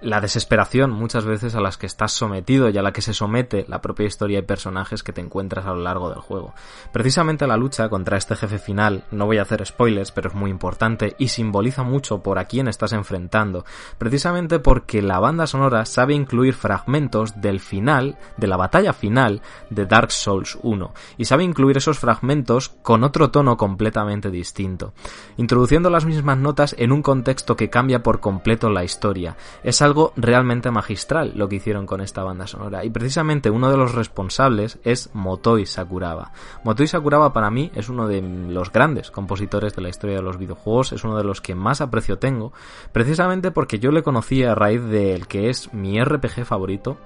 [0.00, 3.64] la desesperación muchas veces a las que estás sometido y a la que se somete
[3.68, 6.54] la propia historia y personajes que te encuentras a lo largo del juego.
[6.92, 10.50] Precisamente la lucha contra este jefe final, no voy a hacer spoilers, pero es muy
[10.50, 13.64] importante y simboliza mucho por a quién estás enfrentando,
[13.98, 19.86] precisamente porque la banda sonora sabe incluir fragmentos del final, de la batalla final de
[19.86, 24.92] Dark Souls 1, y sabe incluir esos fragmentos con otro tono completamente distinto,
[25.36, 29.36] introduciendo las mismas notas en un contexto que cambia por completo la historia.
[29.62, 32.84] Es algo realmente magistral lo que hicieron con esta banda sonora.
[32.84, 36.32] Y precisamente uno de los responsables es Motoi Sakuraba.
[36.64, 40.38] Motoi Sakuraba para mí es uno de los grandes compositores de la historia de los
[40.38, 42.52] videojuegos, es uno de los que más aprecio tengo,
[42.92, 46.98] precisamente porque yo le conocí a raíz del que es mi RPG favorito,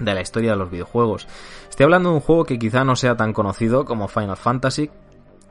[0.00, 1.28] de la historia de los videojuegos.
[1.68, 4.90] Estoy hablando de un juego que quizá no sea tan conocido como Final Fantasy,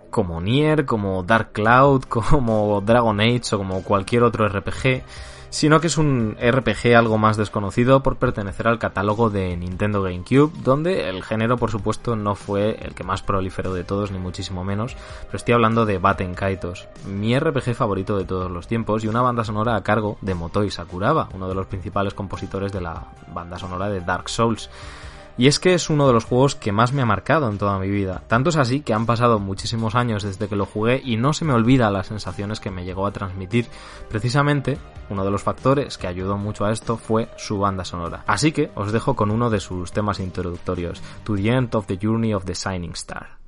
[0.09, 5.03] como Nier, como Dark Cloud, como Dragon Age o como cualquier otro RPG,
[5.53, 10.51] sino que es un RPG algo más desconocido por pertenecer al catálogo de Nintendo GameCube,
[10.63, 14.63] donde el género por supuesto no fue el que más proliferó de todos, ni muchísimo
[14.63, 14.97] menos,
[15.27, 19.21] pero estoy hablando de Baten Kaitos, mi RPG favorito de todos los tiempos y una
[19.21, 23.59] banda sonora a cargo de Motoi Sakuraba, uno de los principales compositores de la banda
[23.59, 24.71] sonora de Dark Souls.
[25.37, 27.79] Y es que es uno de los juegos que más me ha marcado en toda
[27.79, 28.23] mi vida.
[28.27, 31.45] Tanto es así que han pasado muchísimos años desde que lo jugué y no se
[31.45, 33.67] me olvida las sensaciones que me llegó a transmitir.
[34.09, 34.77] Precisamente,
[35.09, 38.23] uno de los factores que ayudó mucho a esto fue su banda sonora.
[38.27, 41.97] Así que os dejo con uno de sus temas introductorios, To the End of the
[42.01, 43.42] Journey of the Shining Star.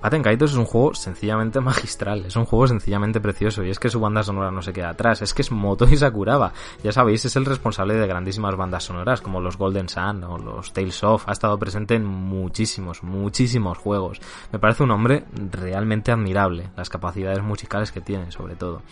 [0.00, 3.88] Baten Kaitos es un juego sencillamente magistral, es un juego sencillamente precioso y es que
[3.88, 7.24] su banda sonora no se queda atrás, es que es Moto y Sakuraba, ya sabéis,
[7.24, 11.28] es el responsable de grandísimas bandas sonoras como los Golden Sun o los Tales of,
[11.28, 14.20] ha estado presente en muchísimos, muchísimos juegos.
[14.52, 18.82] Me parece un hombre realmente admirable, las capacidades musicales que tiene sobre todo.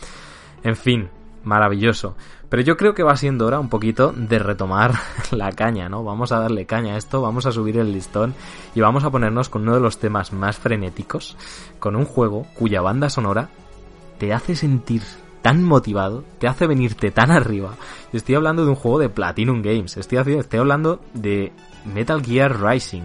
[0.64, 1.08] En fin,
[1.46, 2.16] maravilloso.
[2.48, 4.94] Pero yo creo que va siendo hora un poquito de retomar
[5.30, 6.04] la caña, ¿no?
[6.04, 8.34] Vamos a darle caña a esto, vamos a subir el listón
[8.74, 11.36] y vamos a ponernos con uno de los temas más frenéticos,
[11.78, 13.48] con un juego cuya banda sonora
[14.18, 15.02] te hace sentir
[15.42, 17.74] tan motivado, te hace venirte tan arriba.
[18.12, 21.52] Estoy hablando de un juego de Platinum Games, estoy, estoy hablando de
[21.84, 23.04] Metal Gear Rising.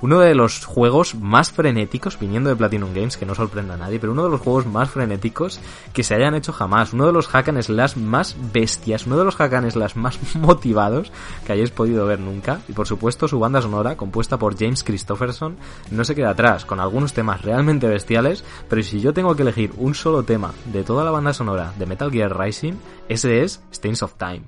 [0.00, 3.98] Uno de los juegos más frenéticos, viniendo de Platinum Games, que no sorprenda a nadie,
[3.98, 5.60] pero uno de los juegos más frenéticos
[5.92, 6.92] que se hayan hecho jamás.
[6.92, 11.10] Uno de los hack slash más bestias, uno de los hack slash más motivados
[11.44, 12.60] que hayáis podido ver nunca.
[12.68, 15.56] Y por supuesto su banda sonora, compuesta por James Christopherson,
[15.90, 19.72] no se queda atrás, con algunos temas realmente bestiales, pero si yo tengo que elegir
[19.78, 22.74] un solo tema de toda la banda sonora de Metal Gear Rising,
[23.08, 24.42] ese es Stains of Time.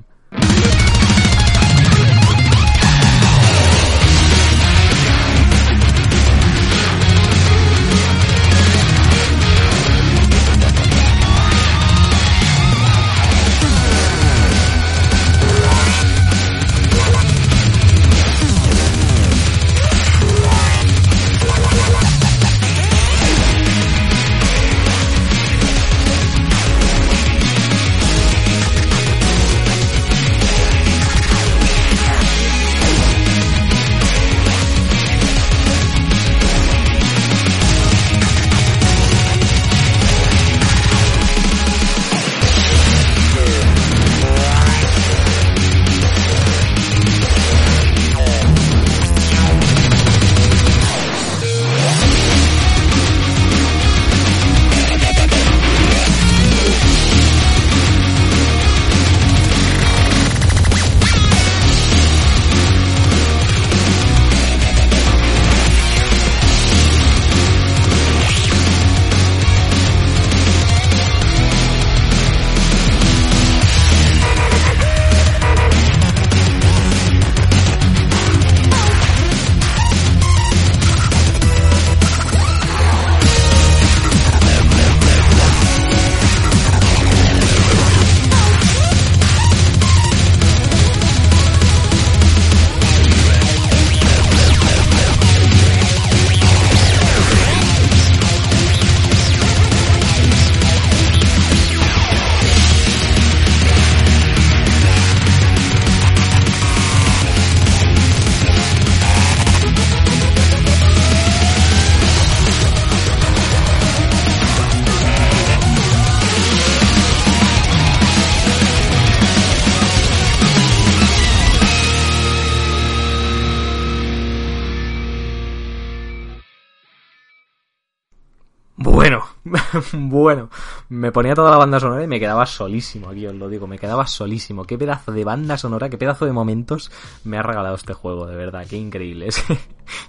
[130.90, 133.78] Me ponía toda la banda sonora y me quedaba solísimo, aquí os lo digo, me
[133.78, 134.64] quedaba solísimo.
[134.64, 136.90] Qué pedazo de banda sonora, qué pedazo de momentos
[137.22, 139.28] me ha regalado este juego, de verdad, qué increíble.
[139.30, 139.44] Es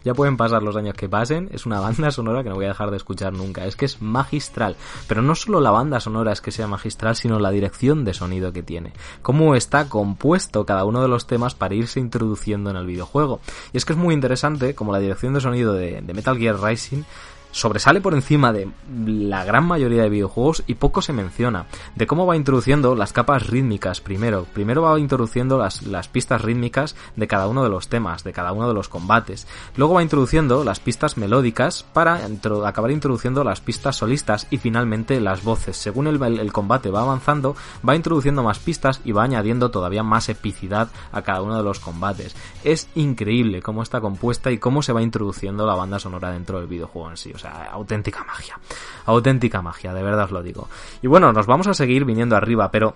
[0.04, 2.70] ya pueden pasar los años que pasen, es una banda sonora que no voy a
[2.70, 3.66] dejar de escuchar nunca.
[3.66, 4.76] Es que es magistral,
[5.08, 8.52] pero no solo la banda sonora es que sea magistral, sino la dirección de sonido
[8.52, 8.94] que tiene.
[9.22, 13.40] Cómo está compuesto cada uno de los temas para irse introduciendo en el videojuego.
[13.74, 16.60] Y es que es muy interesante como la dirección de sonido de, de Metal Gear
[16.60, 17.04] Rising
[17.52, 18.70] sobresale por encima de
[19.06, 21.66] la gran mayoría de videojuegos y poco se menciona
[21.96, 24.46] de cómo va introduciendo las capas rítmicas primero.
[24.54, 28.52] Primero va introduciendo las, las pistas rítmicas de cada uno de los temas, de cada
[28.52, 29.48] uno de los combates.
[29.76, 32.22] Luego va introduciendo las pistas melódicas para
[32.66, 35.78] acabar introduciendo las pistas solistas y finalmente las voces.
[35.78, 37.56] Según el, combate va avanzando,
[37.88, 41.80] va introduciendo más pistas y va añadiendo todavía más epicidad a cada uno de los
[41.80, 42.36] combates.
[42.64, 46.68] Es increíble cómo está compuesta y cómo se va introduciendo la banda sonora dentro del
[46.68, 47.32] videojuego en sí.
[47.42, 48.60] Sea, auténtica magia.
[49.06, 50.68] Auténtica magia, de verdad os lo digo.
[51.02, 52.96] Y bueno, nos vamos a seguir viniendo arriba, pero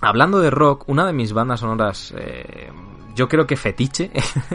[0.00, 2.70] hablando de rock, una de mis bandas sonoras, eh,
[3.16, 4.10] yo creo que fetiche,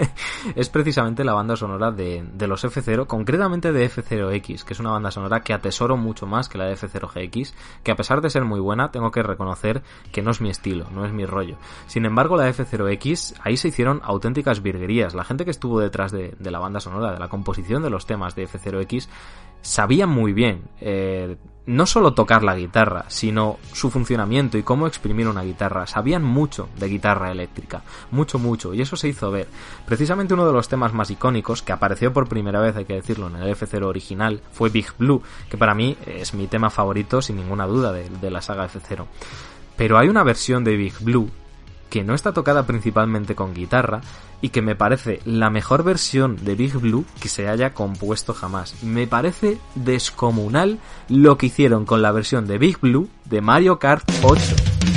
[0.56, 5.10] es precisamente la banda sonora de, los F0, concretamente de F0X, que es una banda
[5.10, 8.60] sonora que atesoro mucho más que la de F0GX, que a pesar de ser muy
[8.60, 9.82] buena, tengo que reconocer
[10.12, 11.58] que no es mi estilo, no es mi rollo.
[11.88, 15.16] Sin embargo, la F0X, ahí se hicieron auténticas virguerías.
[15.16, 18.06] La gente que estuvo detrás de, de la banda sonora, de la composición de los
[18.06, 19.10] temas de F0X,
[19.62, 25.28] sabían muy bien eh, no solo tocar la guitarra, sino su funcionamiento y cómo exprimir
[25.28, 25.86] una guitarra.
[25.86, 29.48] Sabían mucho de guitarra eléctrica, mucho, mucho, y eso se hizo ver.
[29.86, 33.28] Precisamente uno de los temas más icónicos, que apareció por primera vez, hay que decirlo,
[33.28, 37.38] en el F0 original, fue Big Blue, que para mí es mi tema favorito, sin
[37.38, 39.06] ninguna duda, de, de la saga F0.
[39.78, 41.30] Pero hay una versión de Big Blue
[41.90, 44.02] que no está tocada principalmente con guitarra
[44.42, 48.84] y que me parece la mejor versión de Big Blue que se haya compuesto jamás.
[48.84, 54.10] Me parece descomunal lo que hicieron con la versión de Big Blue de Mario Kart
[54.24, 54.91] 8.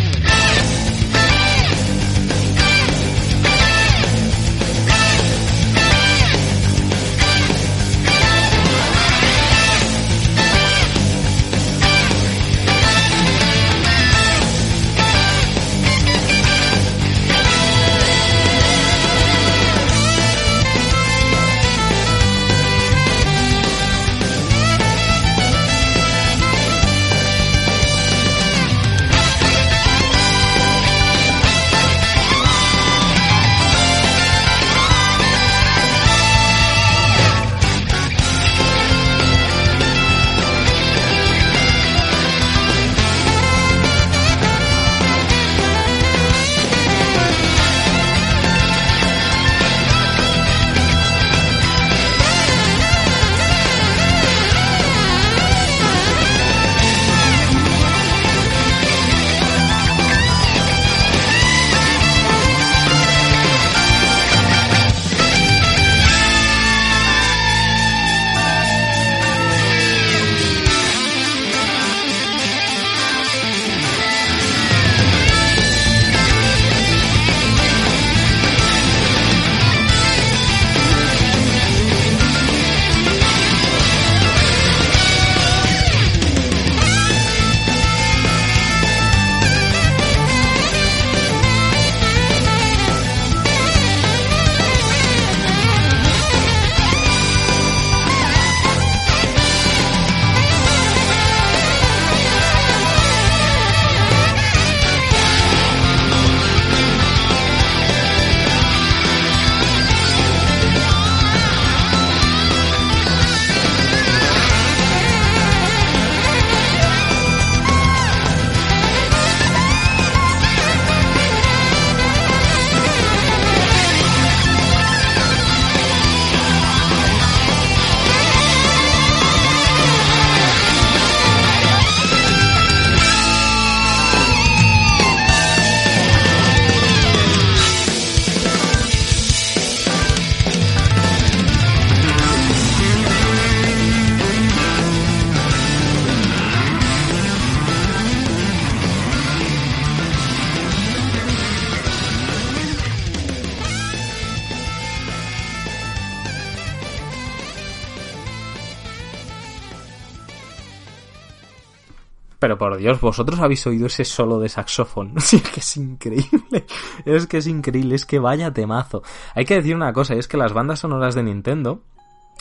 [162.77, 165.15] Dios, vosotros habéis oído ese solo de saxofón.
[165.25, 166.67] Sí, es que es increíble.
[167.05, 169.03] Es que es increíble, es que vaya temazo.
[169.35, 171.83] Hay que decir una cosa, es que las bandas sonoras de Nintendo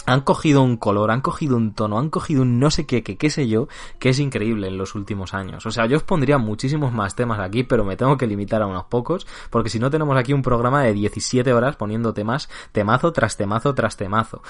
[0.05, 3.17] han cogido un color, han cogido un tono, han cogido un no sé qué, que
[3.17, 3.67] qué sé yo,
[3.99, 5.65] que es increíble en los últimos años.
[5.65, 8.67] O sea, yo os pondría muchísimos más temas aquí, pero me tengo que limitar a
[8.67, 13.11] unos pocos, porque si no tenemos aquí un programa de 17 horas poniendo temas, temazo
[13.11, 14.41] tras temazo tras temazo.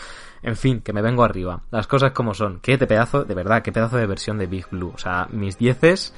[0.41, 1.61] En fin, que me vengo arriba.
[1.71, 2.59] Las cosas como son.
[2.59, 4.91] Qué pedazo, de verdad, qué pedazo de versión de Big Blue.
[4.93, 6.13] O sea, mis dieces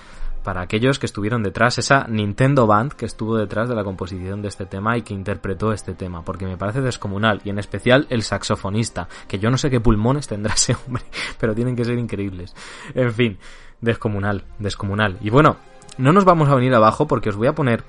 [0.45, 4.47] para aquellos que estuvieron detrás, esa Nintendo Band que estuvo detrás de la composición de
[4.47, 8.21] este tema y que interpretó este tema, porque me parece descomunal, y en especial el
[8.21, 11.03] saxofonista, que yo no sé qué pulmones tendrá ese hombre,
[11.39, 12.55] pero tienen que ser increíbles.
[12.93, 13.39] En fin,
[13.81, 15.17] descomunal, descomunal.
[15.19, 15.57] Y bueno,
[15.97, 17.83] no nos vamos a venir abajo porque os voy a poner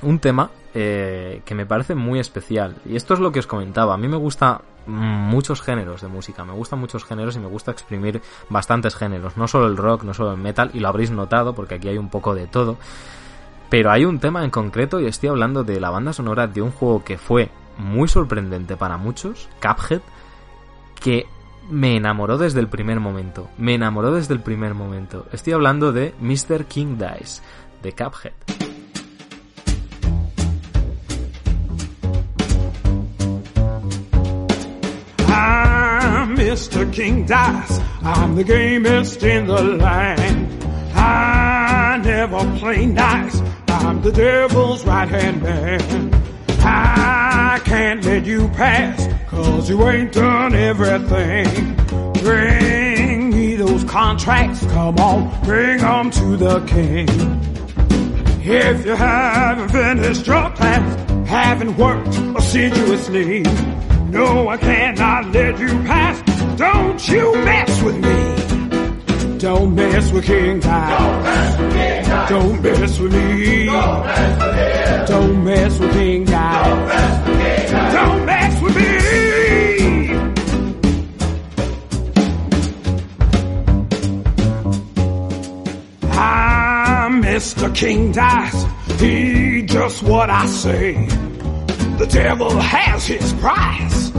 [0.00, 2.76] un tema eh, que me parece muy especial.
[2.86, 3.94] Y esto es lo que os comentaba.
[3.94, 6.44] A mí me gusta muchos géneros de música.
[6.44, 9.36] Me gustan muchos géneros y me gusta exprimir bastantes géneros.
[9.36, 11.98] No solo el rock, no solo el metal, y lo habréis notado porque aquí hay
[11.98, 12.76] un poco de todo.
[13.68, 16.72] Pero hay un tema en concreto y estoy hablando de la banda sonora de un
[16.72, 20.02] juego que fue muy sorprendente para muchos, Cuphead,
[21.00, 21.26] que
[21.70, 23.48] me enamoró desde el primer momento.
[23.58, 25.26] Me enamoró desde el primer momento.
[25.32, 26.64] Estoy hablando de Mr.
[26.66, 27.42] King Dice,
[27.82, 28.59] de Cuphead.
[36.80, 40.64] I'm King dies, I'm the gamest in the land.
[40.94, 43.38] I never play nice.
[43.68, 46.14] I'm the devil's right hand man.
[46.60, 51.76] I can't let you pass, cause you ain't done everything.
[52.22, 57.08] Bring me those contracts, come on, bring 'em to the king.
[58.42, 63.42] If you haven't finished your class, haven't worked assiduously,
[64.08, 66.39] no, I cannot let you pass.
[66.56, 69.38] Don't you mess with me.
[69.38, 72.28] Don't mess with King Tide.
[72.28, 73.66] Don't mess with me.
[75.06, 77.92] Don't mess with King Tide.
[77.92, 78.90] Don't mess with me.
[86.12, 87.74] Ah, I'm Mr.
[87.74, 88.66] King Dice.
[89.00, 91.29] He just what I say.
[92.00, 94.10] The devil has his price,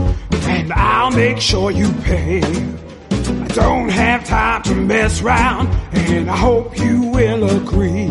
[0.46, 2.40] and I'll make sure you pay.
[2.40, 8.06] I don't have time to mess around, and I hope you will agree.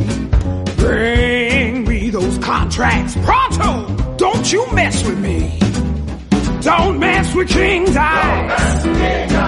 [0.76, 3.88] Bring me those contracts pronto.
[4.18, 5.58] Don't you mess with me.
[6.60, 8.84] Don't mess with King Dice.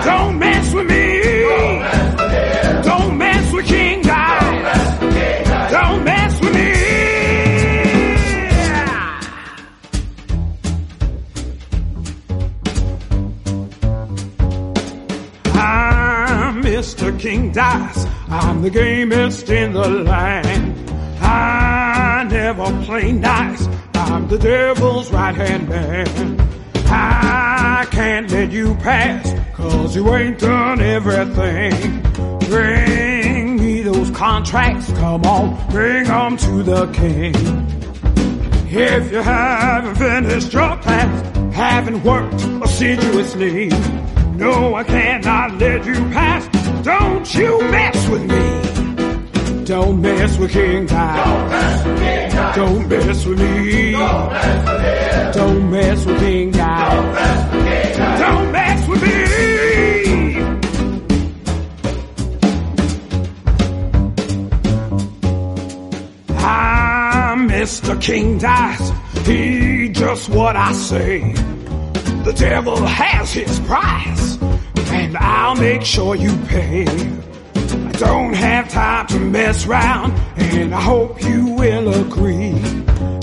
[0.06, 1.22] Don't mess with me.
[2.82, 5.70] Don't mess with King Dice.
[5.70, 6.23] Don't mess
[17.04, 17.20] Mr.
[17.20, 20.90] King dies, I'm the gamest in the land.
[21.20, 23.68] I never play nice.
[23.94, 26.40] I'm the devil's right hand man.
[26.86, 32.02] I can't let you pass, cause you ain't done everything.
[32.48, 37.36] Bring me those contracts, come on, bring 'em to the king.
[38.70, 43.68] If you haven't finished your class, haven't worked assiduously,
[44.38, 46.63] no, I cannot let you pass.
[46.84, 49.64] Don't you mess with me.
[49.64, 52.54] Don't mess with King Tide.
[52.56, 53.92] Don't mess with me.
[55.34, 58.20] Don't mess with King Tide.
[58.20, 59.24] Don't mess with me.
[66.40, 68.00] Ah, I'm Mr.
[68.02, 68.92] King Dice.
[69.26, 71.32] He just what I say.
[72.26, 74.38] The devil has his price,
[74.94, 76.86] and I'll make sure you pay.
[76.86, 82.54] I don't have time to mess around, and I hope you will agree.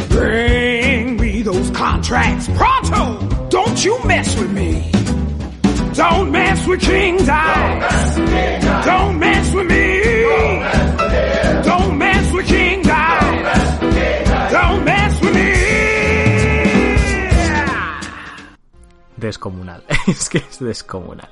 [0.08, 3.48] Bring me those contracts pronto.
[3.48, 4.90] Don't you mess with me.
[5.94, 8.16] Don't mess with King Dice.
[8.86, 10.02] Don't mess with me.
[11.64, 12.82] Don't mess with King
[19.20, 19.84] descomunal.
[20.06, 21.30] es que es descomunal.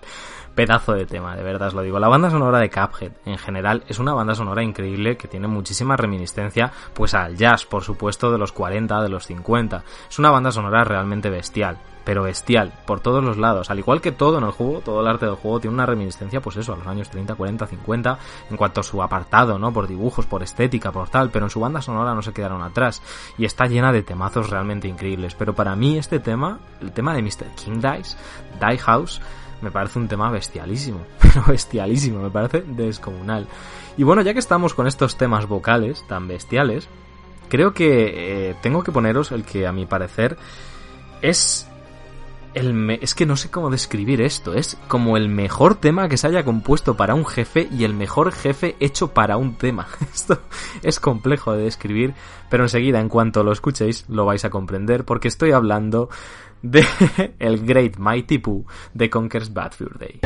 [0.58, 2.00] Pedazo de tema, de verdad os lo digo.
[2.00, 5.96] La banda sonora de Cuphead, en general, es una banda sonora increíble que tiene muchísima
[5.96, 9.84] reminiscencia, pues al jazz, por supuesto, de los 40, de los 50.
[10.10, 13.70] Es una banda sonora realmente bestial, pero bestial, por todos los lados.
[13.70, 16.40] Al igual que todo en el juego, todo el arte del juego tiene una reminiscencia,
[16.40, 18.18] pues eso, a los años 30, 40, 50,
[18.50, 19.72] en cuanto a su apartado, ¿no?
[19.72, 23.00] Por dibujos, por estética, por tal, pero en su banda sonora no se quedaron atrás.
[23.38, 25.36] Y está llena de temazos realmente increíbles.
[25.36, 27.46] Pero para mí este tema, el tema de Mr.
[27.54, 28.16] King Dice,
[28.60, 29.20] Die House,
[29.62, 33.46] me parece un tema bestialísimo, pero bestialísimo, me parece descomunal.
[33.96, 36.88] Y bueno, ya que estamos con estos temas vocales tan bestiales,
[37.48, 40.36] creo que eh, tengo que poneros el que a mi parecer
[41.22, 41.66] es
[42.54, 46.16] el me- es que no sé cómo describir esto, es como el mejor tema que
[46.16, 49.86] se haya compuesto para un jefe y el mejor jefe hecho para un tema.
[50.14, 50.40] Esto
[50.82, 52.14] es complejo de describir,
[52.48, 56.08] pero enseguida en cuanto lo escuchéis lo vais a comprender porque estoy hablando
[56.62, 56.84] de
[57.38, 58.64] el Great Mighty Pooh
[58.94, 60.20] de Conker's Bad Fur Day.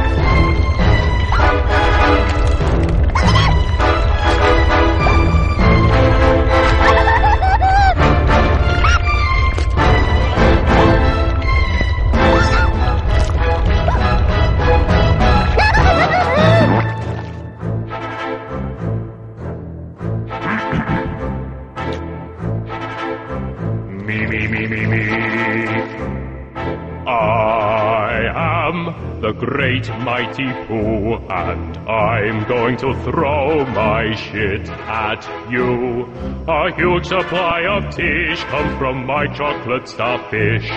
[27.07, 28.31] I
[28.69, 36.05] am the great mighty Pooh, and I'm going to throw my shit at you.
[36.47, 40.69] A huge supply of tish comes from my chocolate starfish.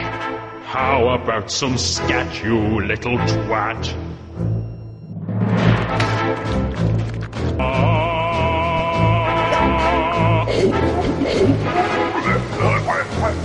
[0.64, 3.94] How about some scat, you little twat?
[7.60, 8.16] Ah.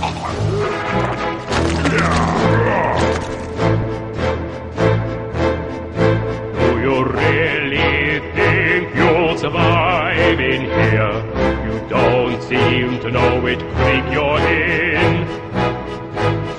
[12.51, 15.25] seem to know which creek you're in.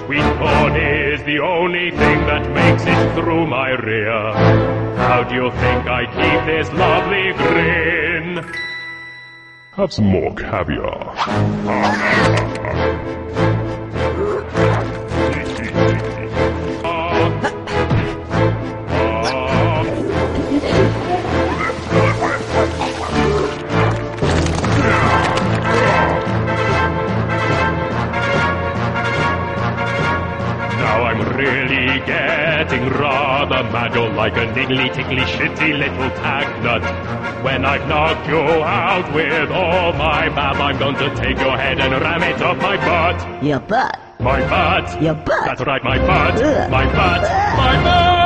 [0.07, 4.33] Sweet corn is the only thing that makes it through my rear.
[4.97, 8.43] How do you think I keep this lovely grin?
[9.73, 11.13] Have some more caviar.
[33.53, 33.95] mad.
[33.95, 36.83] You're like a niggly, tickly, shitty little tag nut.
[37.45, 41.79] When I've knocked you out with all my bab, I'm going to take your head
[41.81, 43.43] and ram it up my butt.
[43.43, 43.99] Your butt.
[44.21, 45.03] My butt.
[45.03, 45.45] Your butt.
[45.45, 46.41] That's right, my butt.
[46.41, 46.71] Ugh.
[46.71, 47.23] My butt.
[47.57, 48.22] My butt.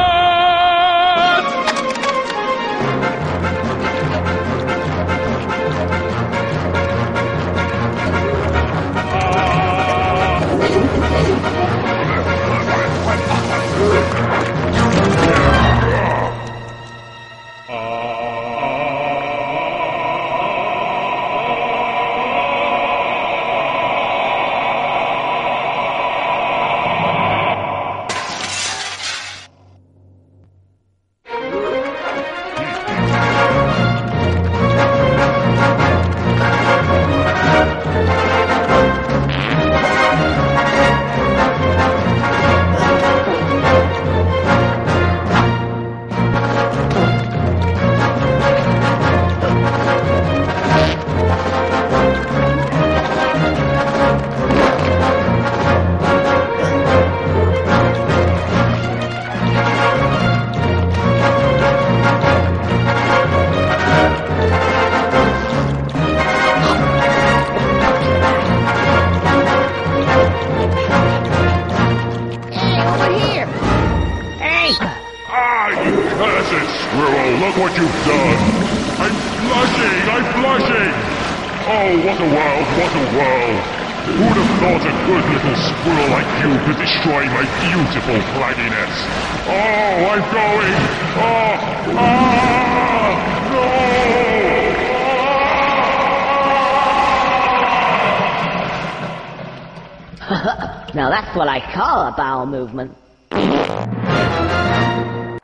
[101.77, 102.97] Call a bowel movement.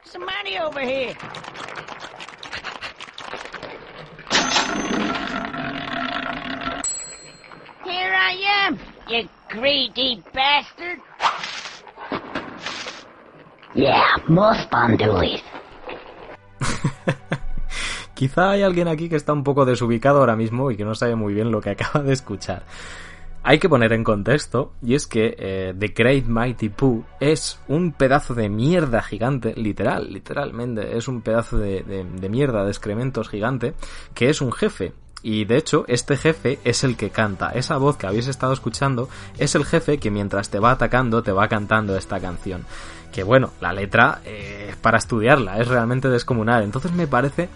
[0.04, 1.14] Somebody over here.
[7.84, 8.32] Here I
[8.64, 8.78] am,
[9.08, 11.00] you greedy bastard.
[13.74, 15.42] Yeah, more spondoolies.
[18.14, 21.14] Quizá hay alguien aquí que está un poco desubicado ahora mismo y que no sabe
[21.14, 22.62] muy bien lo que acaba de escuchar.
[23.52, 27.92] Hay que poner en contexto, y es que eh, The Great Mighty Pooh es un
[27.92, 33.74] pedazo de mierda gigante, literal, literalmente, es un pedazo de, de- mierda, de excrementos gigante,
[34.14, 34.94] que es un jefe.
[35.22, 37.50] Y de hecho, este jefe es el que canta.
[37.50, 41.30] Esa voz que habéis estado escuchando es el jefe que mientras te va atacando te
[41.32, 42.64] va cantando esta canción.
[43.12, 46.62] Que bueno, la letra eh, para estudiarla, es realmente descomunal.
[46.64, 47.50] Entonces me parece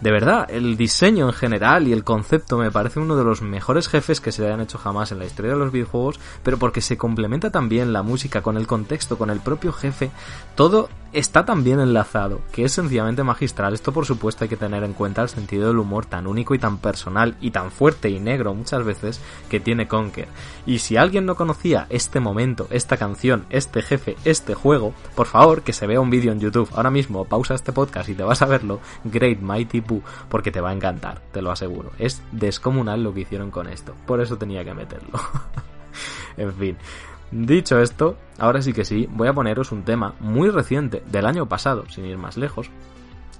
[0.00, 3.88] de verdad, el diseño en general y el concepto me parece uno de los mejores
[3.88, 6.96] jefes que se hayan hecho jamás en la historia de los videojuegos, pero porque se
[6.96, 10.10] complementa también la música con el contexto, con el propio jefe,
[10.54, 13.74] todo está tan bien enlazado, que es sencillamente magistral.
[13.74, 16.58] Esto por supuesto hay que tener en cuenta el sentido del humor tan único y
[16.58, 20.28] tan personal y tan fuerte y negro muchas veces que tiene Conker.
[20.66, 25.62] Y si alguien no conocía este momento, esta canción, este jefe, este juego, por favor
[25.62, 26.70] que se vea un vídeo en YouTube.
[26.74, 30.60] Ahora mismo pausa este podcast y te vas a verlo, Great Mighty Pooh, porque te
[30.60, 31.90] va a encantar, te lo aseguro.
[31.98, 33.94] Es descomunal lo que hicieron con esto.
[34.06, 35.20] Por eso tenía que meterlo.
[36.36, 36.76] en fin.
[37.30, 41.46] Dicho esto, ahora sí que sí, voy a poneros un tema muy reciente, del año
[41.46, 42.70] pasado, sin ir más lejos,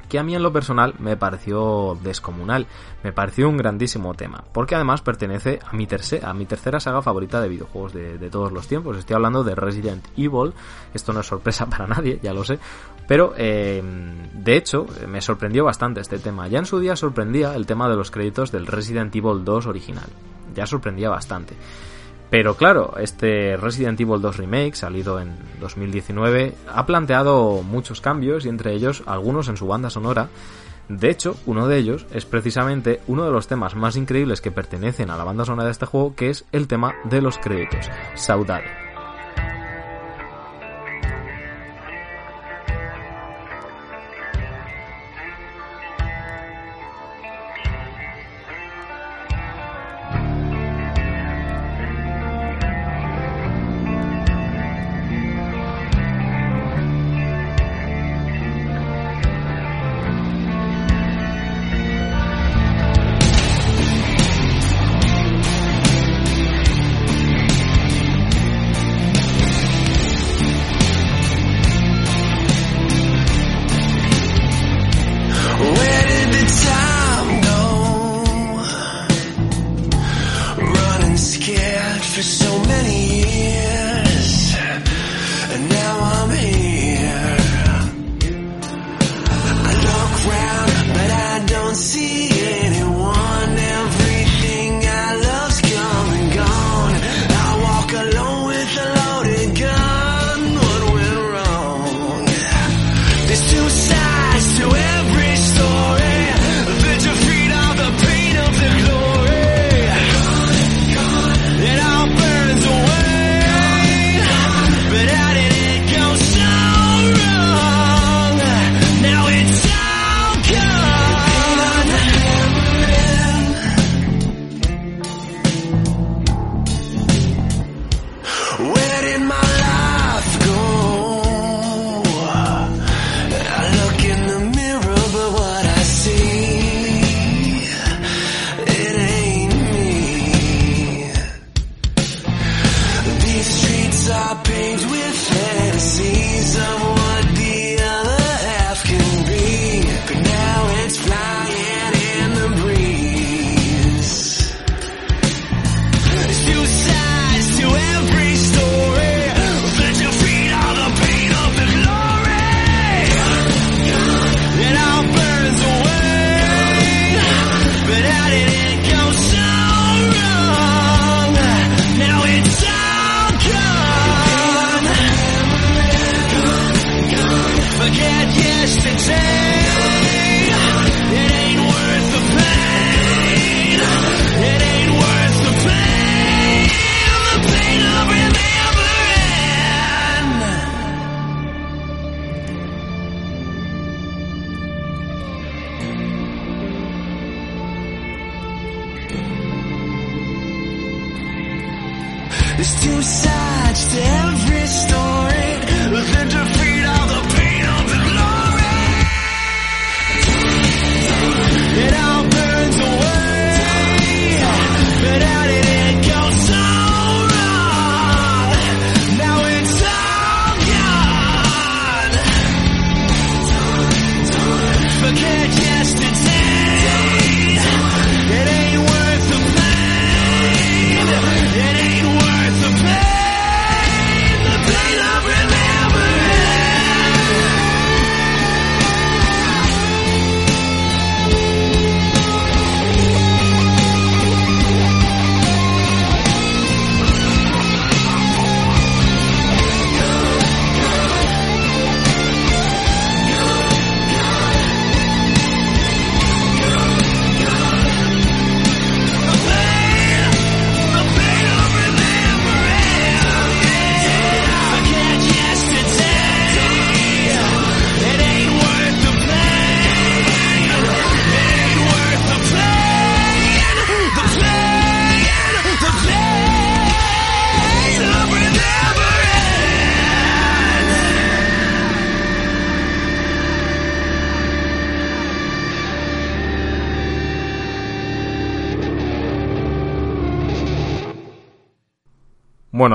[0.09, 2.67] que a mí en lo personal me pareció descomunal,
[3.05, 7.01] me pareció un grandísimo tema, porque además pertenece a mi, terce- a mi tercera saga
[7.03, 10.53] favorita de videojuegos de, todos los tiempos, estoy hablando de Resident Evil,
[10.95, 12.59] esto no es sorpresa para nadie, ya lo sé,
[13.09, 13.83] pero eh,
[14.35, 17.97] de hecho me sorprendió bastante este tema, ya en su día sorprendía el tema de
[17.97, 20.07] los créditos del Resident Evil 2 original,
[20.55, 21.55] ya sorprendía bastante.
[22.31, 28.48] Pero claro, este Resident Evil 2 Remake, salido en 2019, ha planteado muchos cambios y
[28.48, 30.28] entre ellos algunos en su banda sonora.
[30.89, 35.11] De hecho, uno de ellos es precisamente uno de los temas más increíbles que pertenecen
[35.11, 38.80] a la banda sonora de este juego, que es el tema de los créditos, Saudade.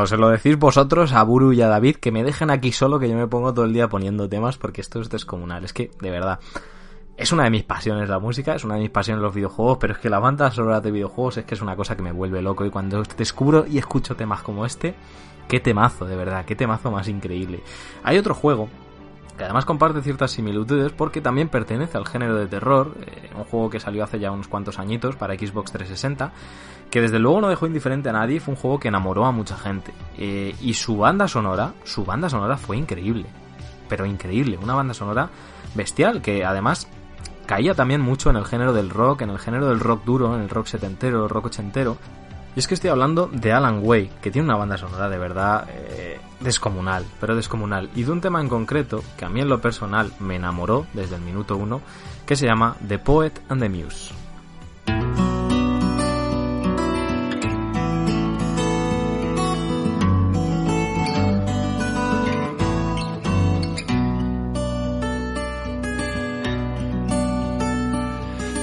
[0.05, 2.99] Bueno, se lo decís vosotros a Buru y a David que me dejen aquí solo
[2.99, 5.65] que yo me pongo todo el día poniendo temas porque esto es descomunal.
[5.65, 6.39] Es que, de verdad,
[7.17, 9.93] es una de mis pasiones la música, es una de mis pasiones los videojuegos, pero
[9.93, 12.43] es que la banda sonora de videojuegos es que es una cosa que me vuelve
[12.43, 14.93] loco y cuando descubro y escucho temas como este,
[15.47, 17.63] qué temazo, de verdad, qué temazo más increíble.
[18.03, 18.69] Hay otro juego
[19.37, 23.69] que además comparte ciertas similitudes porque también pertenece al género de terror, eh, un juego
[23.69, 26.31] que salió hace ya unos cuantos añitos para Xbox 360,
[26.89, 29.57] que desde luego no dejó indiferente a nadie, fue un juego que enamoró a mucha
[29.57, 29.93] gente.
[30.17, 33.25] Eh, y su banda sonora, su banda sonora fue increíble,
[33.89, 35.29] pero increíble, una banda sonora
[35.73, 36.87] bestial que además
[37.45, 40.41] caía también mucho en el género del rock, en el género del rock duro, en
[40.41, 41.97] el rock setentero, rock ochentero.
[42.55, 45.67] Y es que estoy hablando de Alan Way, que tiene una banda sonora de verdad
[45.69, 47.89] eh, descomunal, pero descomunal.
[47.95, 51.15] Y de un tema en concreto que a mí en lo personal me enamoró desde
[51.15, 51.81] el minuto uno,
[52.25, 54.13] que se llama The Poet and the Muse.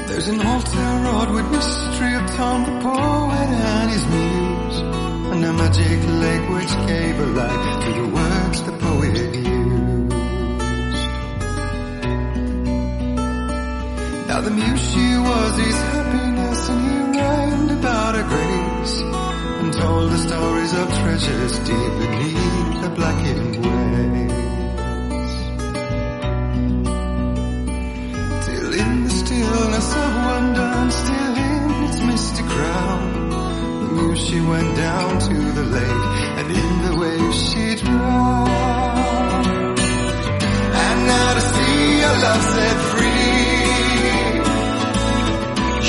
[0.08, 1.02] There's an altar
[2.72, 3.11] the
[5.72, 10.16] magic which gave a light to the words the poet used.
[14.28, 20.10] Now the muse she was his happiness, and he rhymed about her grace, and told
[20.10, 24.42] the stories of treasures deep beneath the blackened waves.
[28.46, 33.21] Till in the stillness of wonder and still in its misty crown,
[34.16, 36.06] she went down to the lake,
[36.38, 38.48] and in the waves she drowned.
[40.84, 43.56] And now to see your love set free,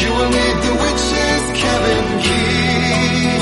[0.02, 3.38] you will need the witch's cabin key.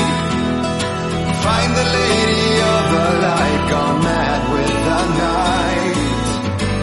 [1.46, 5.98] Find the lady of the light, gone mad with the night.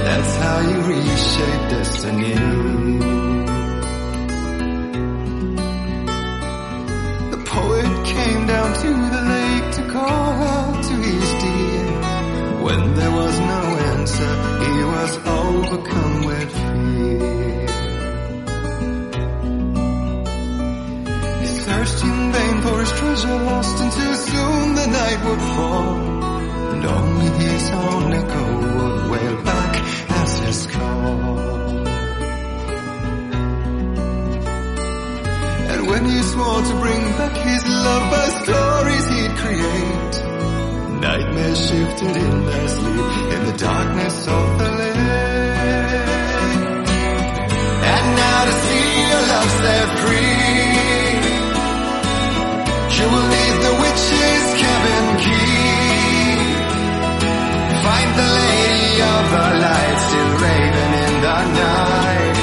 [0.05, 2.38] That's how you reshape destiny.
[8.81, 11.85] To the lake to call out to his dear.
[12.65, 13.61] When there was no
[13.93, 14.31] answer,
[14.64, 15.11] he was
[15.41, 17.68] overcome with fear.
[21.41, 25.95] He searched in vain for his treasure lost, and too soon the night would fall.
[26.72, 28.45] And only his own echo
[28.77, 29.73] would wail back
[30.22, 31.28] as his call.
[35.90, 40.14] When he swore to bring back his love by stories he'd create,
[41.02, 44.98] nightmares shifted in their sleep in the darkness of the lake.
[47.94, 50.40] And now to see your love set free,
[52.98, 55.60] you will need the witch's cabin key.
[57.86, 62.36] Find the lady of the light still raving in the night.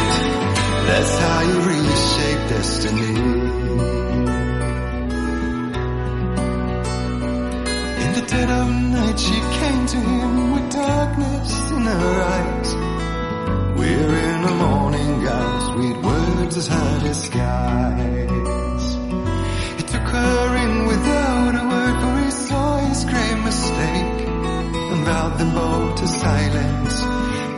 [0.88, 3.15] That's how you reshape destiny.
[9.16, 12.74] Night she came to him with darkness in her eyes.
[13.78, 18.94] We're in a morning gown, sweet words as as skies.
[19.76, 24.28] He took her in without a word for he saw his great mistake.
[24.92, 26.96] And vowed them both to silence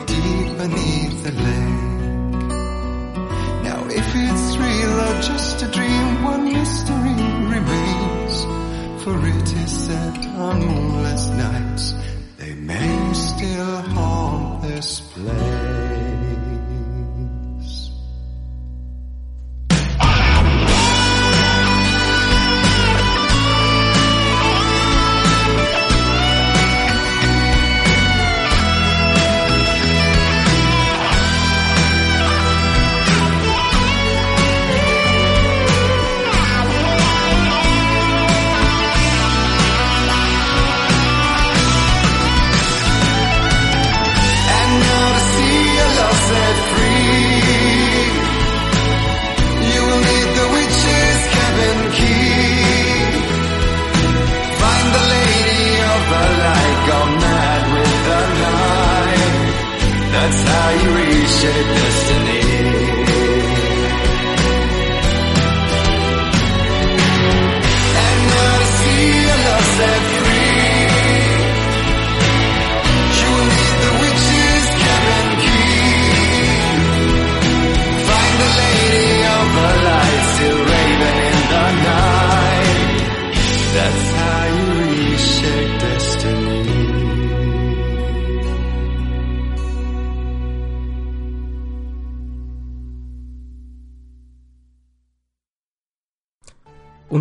[0.06, 2.42] deep beneath the lake.
[3.64, 7.14] Now if it's real or just a dream, one mystery
[7.54, 8.17] remains.
[9.08, 11.94] For it is said on moonless nights,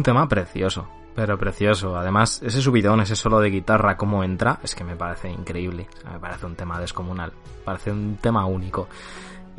[0.07, 1.97] tema precioso, pero precioso.
[1.97, 5.89] Además, ese subidón, ese solo de guitarra, cómo entra, es que me parece increíble.
[6.09, 7.33] Me parece un tema descomunal.
[7.65, 8.87] Parece un tema único.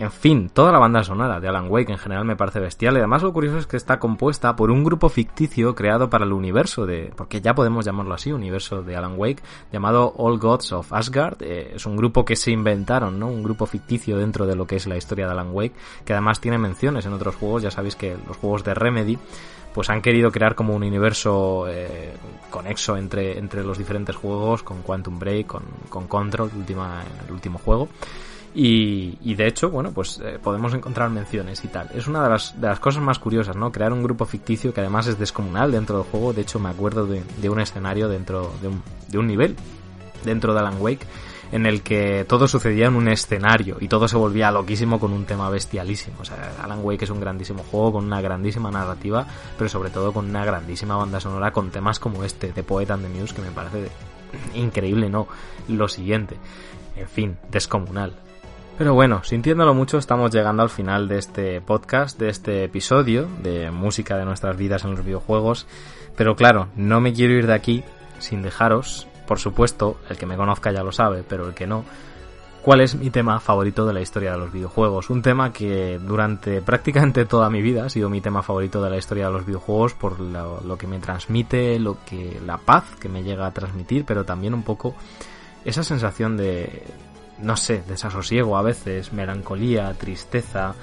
[0.00, 2.98] En fin, toda la banda sonora de Alan Wake en general me parece bestial y
[2.98, 6.86] además lo curioso es que está compuesta por un grupo ficticio creado para el universo
[6.86, 9.42] de, porque ya podemos llamarlo así, universo de Alan Wake,
[9.72, 11.42] llamado All Gods of Asgard.
[11.42, 13.26] Eh, es un grupo que se inventaron, ¿no?
[13.26, 16.40] Un grupo ficticio dentro de lo que es la historia de Alan Wake, que además
[16.40, 19.18] tiene menciones en otros juegos, ya sabéis que los juegos de Remedy
[19.74, 22.12] pues han querido crear como un universo eh,
[22.50, 27.88] conexo entre, entre los diferentes juegos, con Quantum Break, con, con Control, el último juego.
[28.54, 31.90] Y, y de hecho, bueno, pues eh, podemos encontrar menciones y tal.
[31.94, 33.70] Es una de las, de las cosas más curiosas, ¿no?
[33.70, 36.32] Crear un grupo ficticio que además es descomunal dentro del juego.
[36.32, 39.56] De hecho, me acuerdo de, de un escenario dentro de un, de un nivel
[40.24, 41.06] dentro de Alan Wake
[41.52, 45.24] en el que todo sucedía en un escenario y todo se volvía loquísimo con un
[45.24, 46.18] tema bestialísimo.
[46.20, 49.26] O sea, Alan Wake es un grandísimo juego con una grandísima narrativa,
[49.56, 53.02] pero sobre todo con una grandísima banda sonora con temas como este de Poet and
[53.02, 53.88] the Muse que me parece
[54.54, 55.26] increíble, ¿no?
[55.68, 56.36] Lo siguiente.
[56.96, 58.27] En fin, descomunal.
[58.78, 63.72] Pero bueno, sintiéndolo mucho, estamos llegando al final de este podcast, de este episodio de
[63.72, 65.66] música de nuestras vidas en los videojuegos.
[66.16, 67.82] Pero claro, no me quiero ir de aquí
[68.20, 71.84] sin dejaros, por supuesto, el que me conozca ya lo sabe, pero el que no,
[72.62, 75.10] cuál es mi tema favorito de la historia de los videojuegos.
[75.10, 78.96] Un tema que durante prácticamente toda mi vida ha sido mi tema favorito de la
[78.96, 83.24] historia de los videojuegos por lo, que me transmite, lo que la paz que me
[83.24, 84.94] llega a transmitir, pero también un poco
[85.64, 86.84] esa sensación de
[87.40, 90.74] no sé, desasosiego a veces, melancolía, tristeza,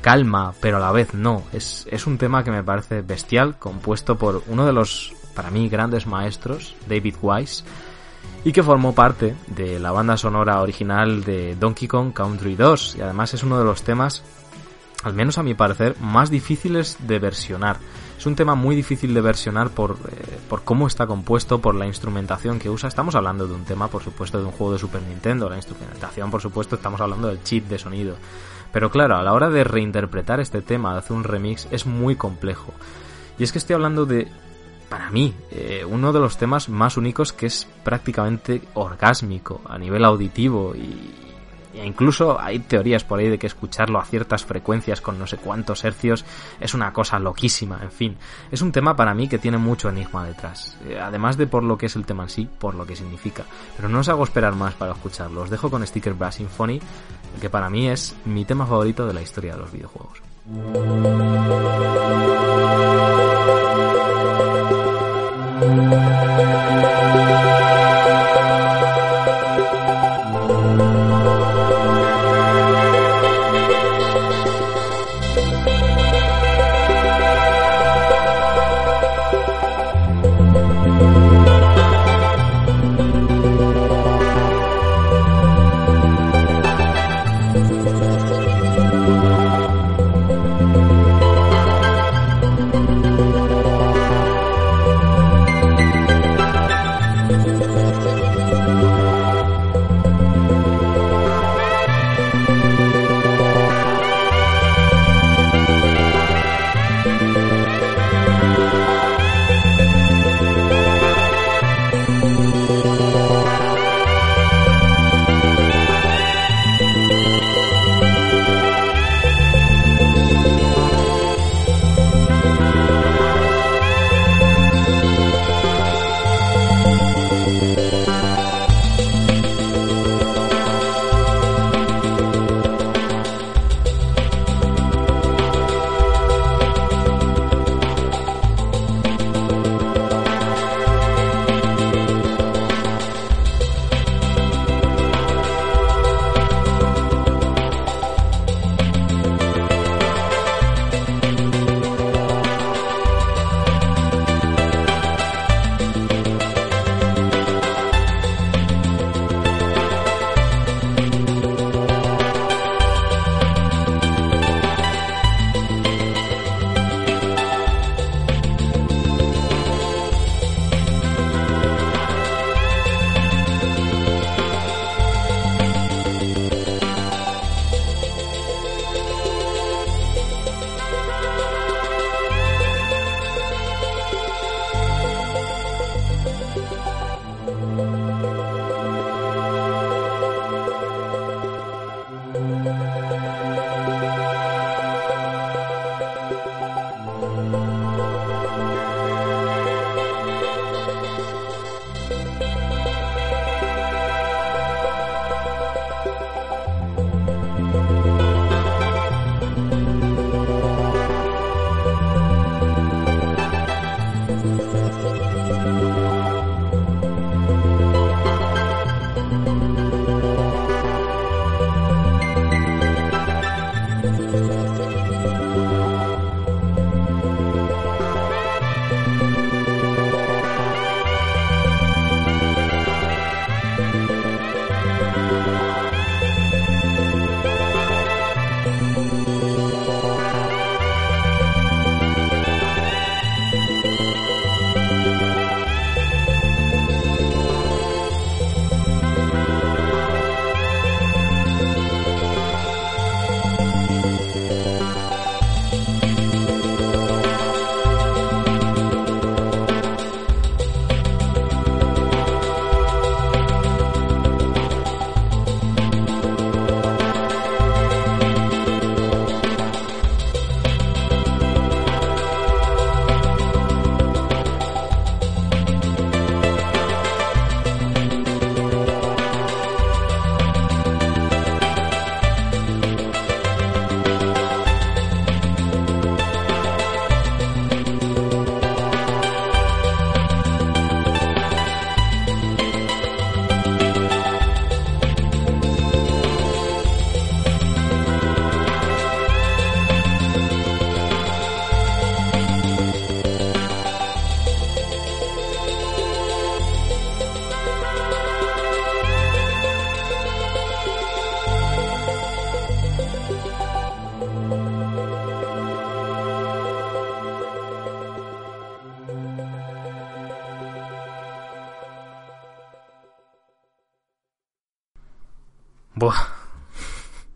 [0.00, 1.42] calma, pero a la vez no.
[1.52, 5.68] Es, es un tema que me parece bestial, compuesto por uno de los, para mí,
[5.68, 7.64] grandes maestros, David Wise,
[8.44, 13.00] y que formó parte de la banda sonora original de Donkey Kong Country 2, y
[13.00, 14.22] además es uno de los temas,
[15.02, 17.78] al menos a mi parecer, más difíciles de versionar.
[18.18, 21.86] Es un tema muy difícil de versionar por, eh, por cómo está compuesto, por la
[21.86, 22.88] instrumentación que usa.
[22.88, 25.50] Estamos hablando de un tema, por supuesto, de un juego de Super Nintendo.
[25.50, 28.16] La instrumentación, por supuesto, estamos hablando del chip de sonido.
[28.72, 32.16] Pero claro, a la hora de reinterpretar este tema, de hacer un remix, es muy
[32.16, 32.72] complejo.
[33.38, 34.28] Y es que estoy hablando de,
[34.88, 40.04] para mí, eh, uno de los temas más únicos que es prácticamente orgásmico a nivel
[40.04, 41.23] auditivo y,
[41.74, 45.36] e incluso hay teorías por ahí de que escucharlo a ciertas frecuencias con no sé
[45.36, 46.24] cuántos hercios
[46.60, 48.16] es una cosa loquísima, en fin.
[48.50, 50.76] Es un tema para mí que tiene mucho enigma detrás.
[50.86, 53.44] Eh, además de por lo que es el tema en sí, por lo que significa.
[53.76, 55.42] Pero no os hago esperar más para escucharlo.
[55.42, 56.80] Os dejo con Sticker Brass Symphony,
[57.40, 60.22] que para mí es mi tema favorito de la historia de los videojuegos.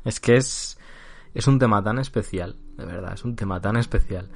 [0.05, 0.79] Es que es.
[1.35, 4.29] Es un tema tan especial, de verdad, es un tema tan especial.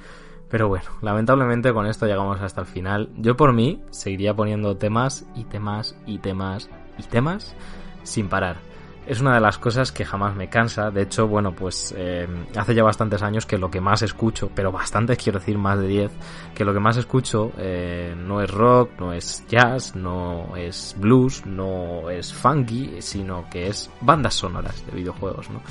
[0.49, 3.09] Pero bueno, lamentablemente con esto llegamos hasta el final.
[3.17, 6.69] Yo por mí seguiría poniendo temas y temas y temas
[6.99, 7.55] y temas
[8.03, 8.72] sin parar.
[9.05, 10.89] Es una de las cosas que jamás me cansa.
[10.89, 12.25] De hecho, bueno, pues eh,
[12.55, 15.87] hace ya bastantes años que lo que más escucho, pero bastantes quiero decir más de
[15.87, 16.11] 10,
[16.55, 21.45] que lo que más escucho eh, no es rock, no es jazz, no es blues,
[21.45, 25.61] no es funky, sino que es bandas sonoras de videojuegos, ¿no?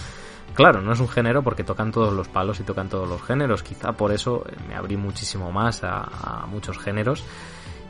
[0.55, 3.63] Claro, no es un género porque tocan todos los palos y tocan todos los géneros.
[3.63, 7.25] Quizá por eso me abrí muchísimo más a, a muchos géneros.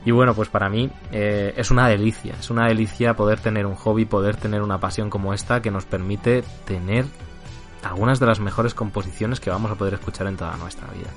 [0.05, 3.77] Y bueno, pues para mí eh, es una delicia, es una delicia poder tener un
[3.77, 7.05] hobby, poder tener una pasión como esta que nos permite tener
[7.85, 11.11] algunas de las mejores composiciones que vamos a poder escuchar en toda nuestra vida.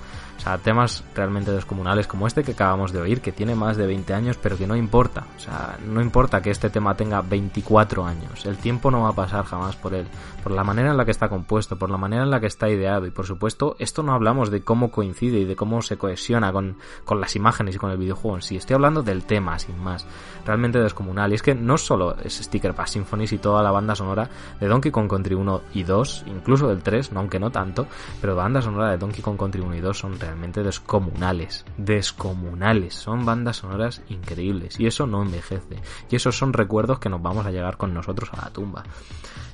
[0.45, 4.13] Sea, temas realmente descomunales como este que acabamos de oír, que tiene más de 20
[4.13, 5.25] años, pero que no importa.
[5.35, 8.45] O sea, no importa que este tema tenga 24 años.
[8.45, 10.05] El tiempo no va a pasar jamás por él.
[10.43, 12.69] Por la manera en la que está compuesto, por la manera en la que está
[12.69, 13.07] ideado.
[13.07, 16.77] Y por supuesto, esto no hablamos de cómo coincide y de cómo se cohesiona con,
[17.05, 18.55] con las imágenes y con el videojuego en sí.
[18.55, 20.05] Estoy hablando del tema, sin más.
[20.45, 21.31] Realmente descomunal.
[21.31, 24.67] Y es que no solo es Sticker Pass Symphonies y toda la banda sonora de
[24.67, 27.87] Donkey Kong Country 1 y 2, incluso del 3, aunque no tanto,
[28.21, 31.65] pero banda sonora de Donkey Kong Country 1 y 2 son realmente descomunales.
[31.77, 32.93] Descomunales.
[32.93, 34.79] Son bandas sonoras increíbles.
[34.79, 35.81] Y eso no envejece.
[36.09, 38.83] Y esos son recuerdos que nos vamos a llegar con nosotros a la tumba.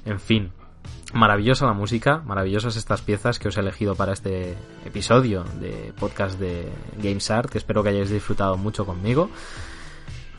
[0.06, 0.52] En fin.
[1.14, 4.56] Maravillosa la música, maravillosas estas piezas que os he elegido para este
[4.86, 9.30] episodio de podcast de Games Art, que espero que hayáis disfrutado mucho conmigo.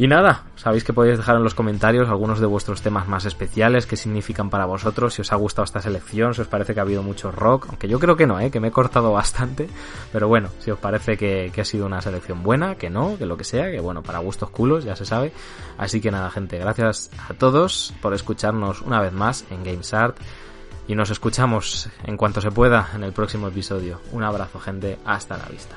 [0.03, 3.87] Y nada, sabéis que podéis dejar en los comentarios algunos de vuestros temas más especiales,
[3.87, 6.83] qué significan para vosotros, si os ha gustado esta selección, si os parece que ha
[6.83, 8.51] habido mucho rock, aunque yo creo que no, ¿eh?
[8.51, 9.69] que me he cortado bastante,
[10.13, 13.27] pero bueno, si os parece que, que ha sido una selección buena, que no, que
[13.27, 15.33] lo que sea, que bueno, para gustos culos, ya se sabe.
[15.79, 20.17] Así que nada, gente, gracias a todos por escucharnos una vez más en Games Art
[20.89, 24.01] y nos escuchamos en cuanto se pueda en el próximo episodio.
[24.11, 25.77] Un abrazo, gente, hasta la vista.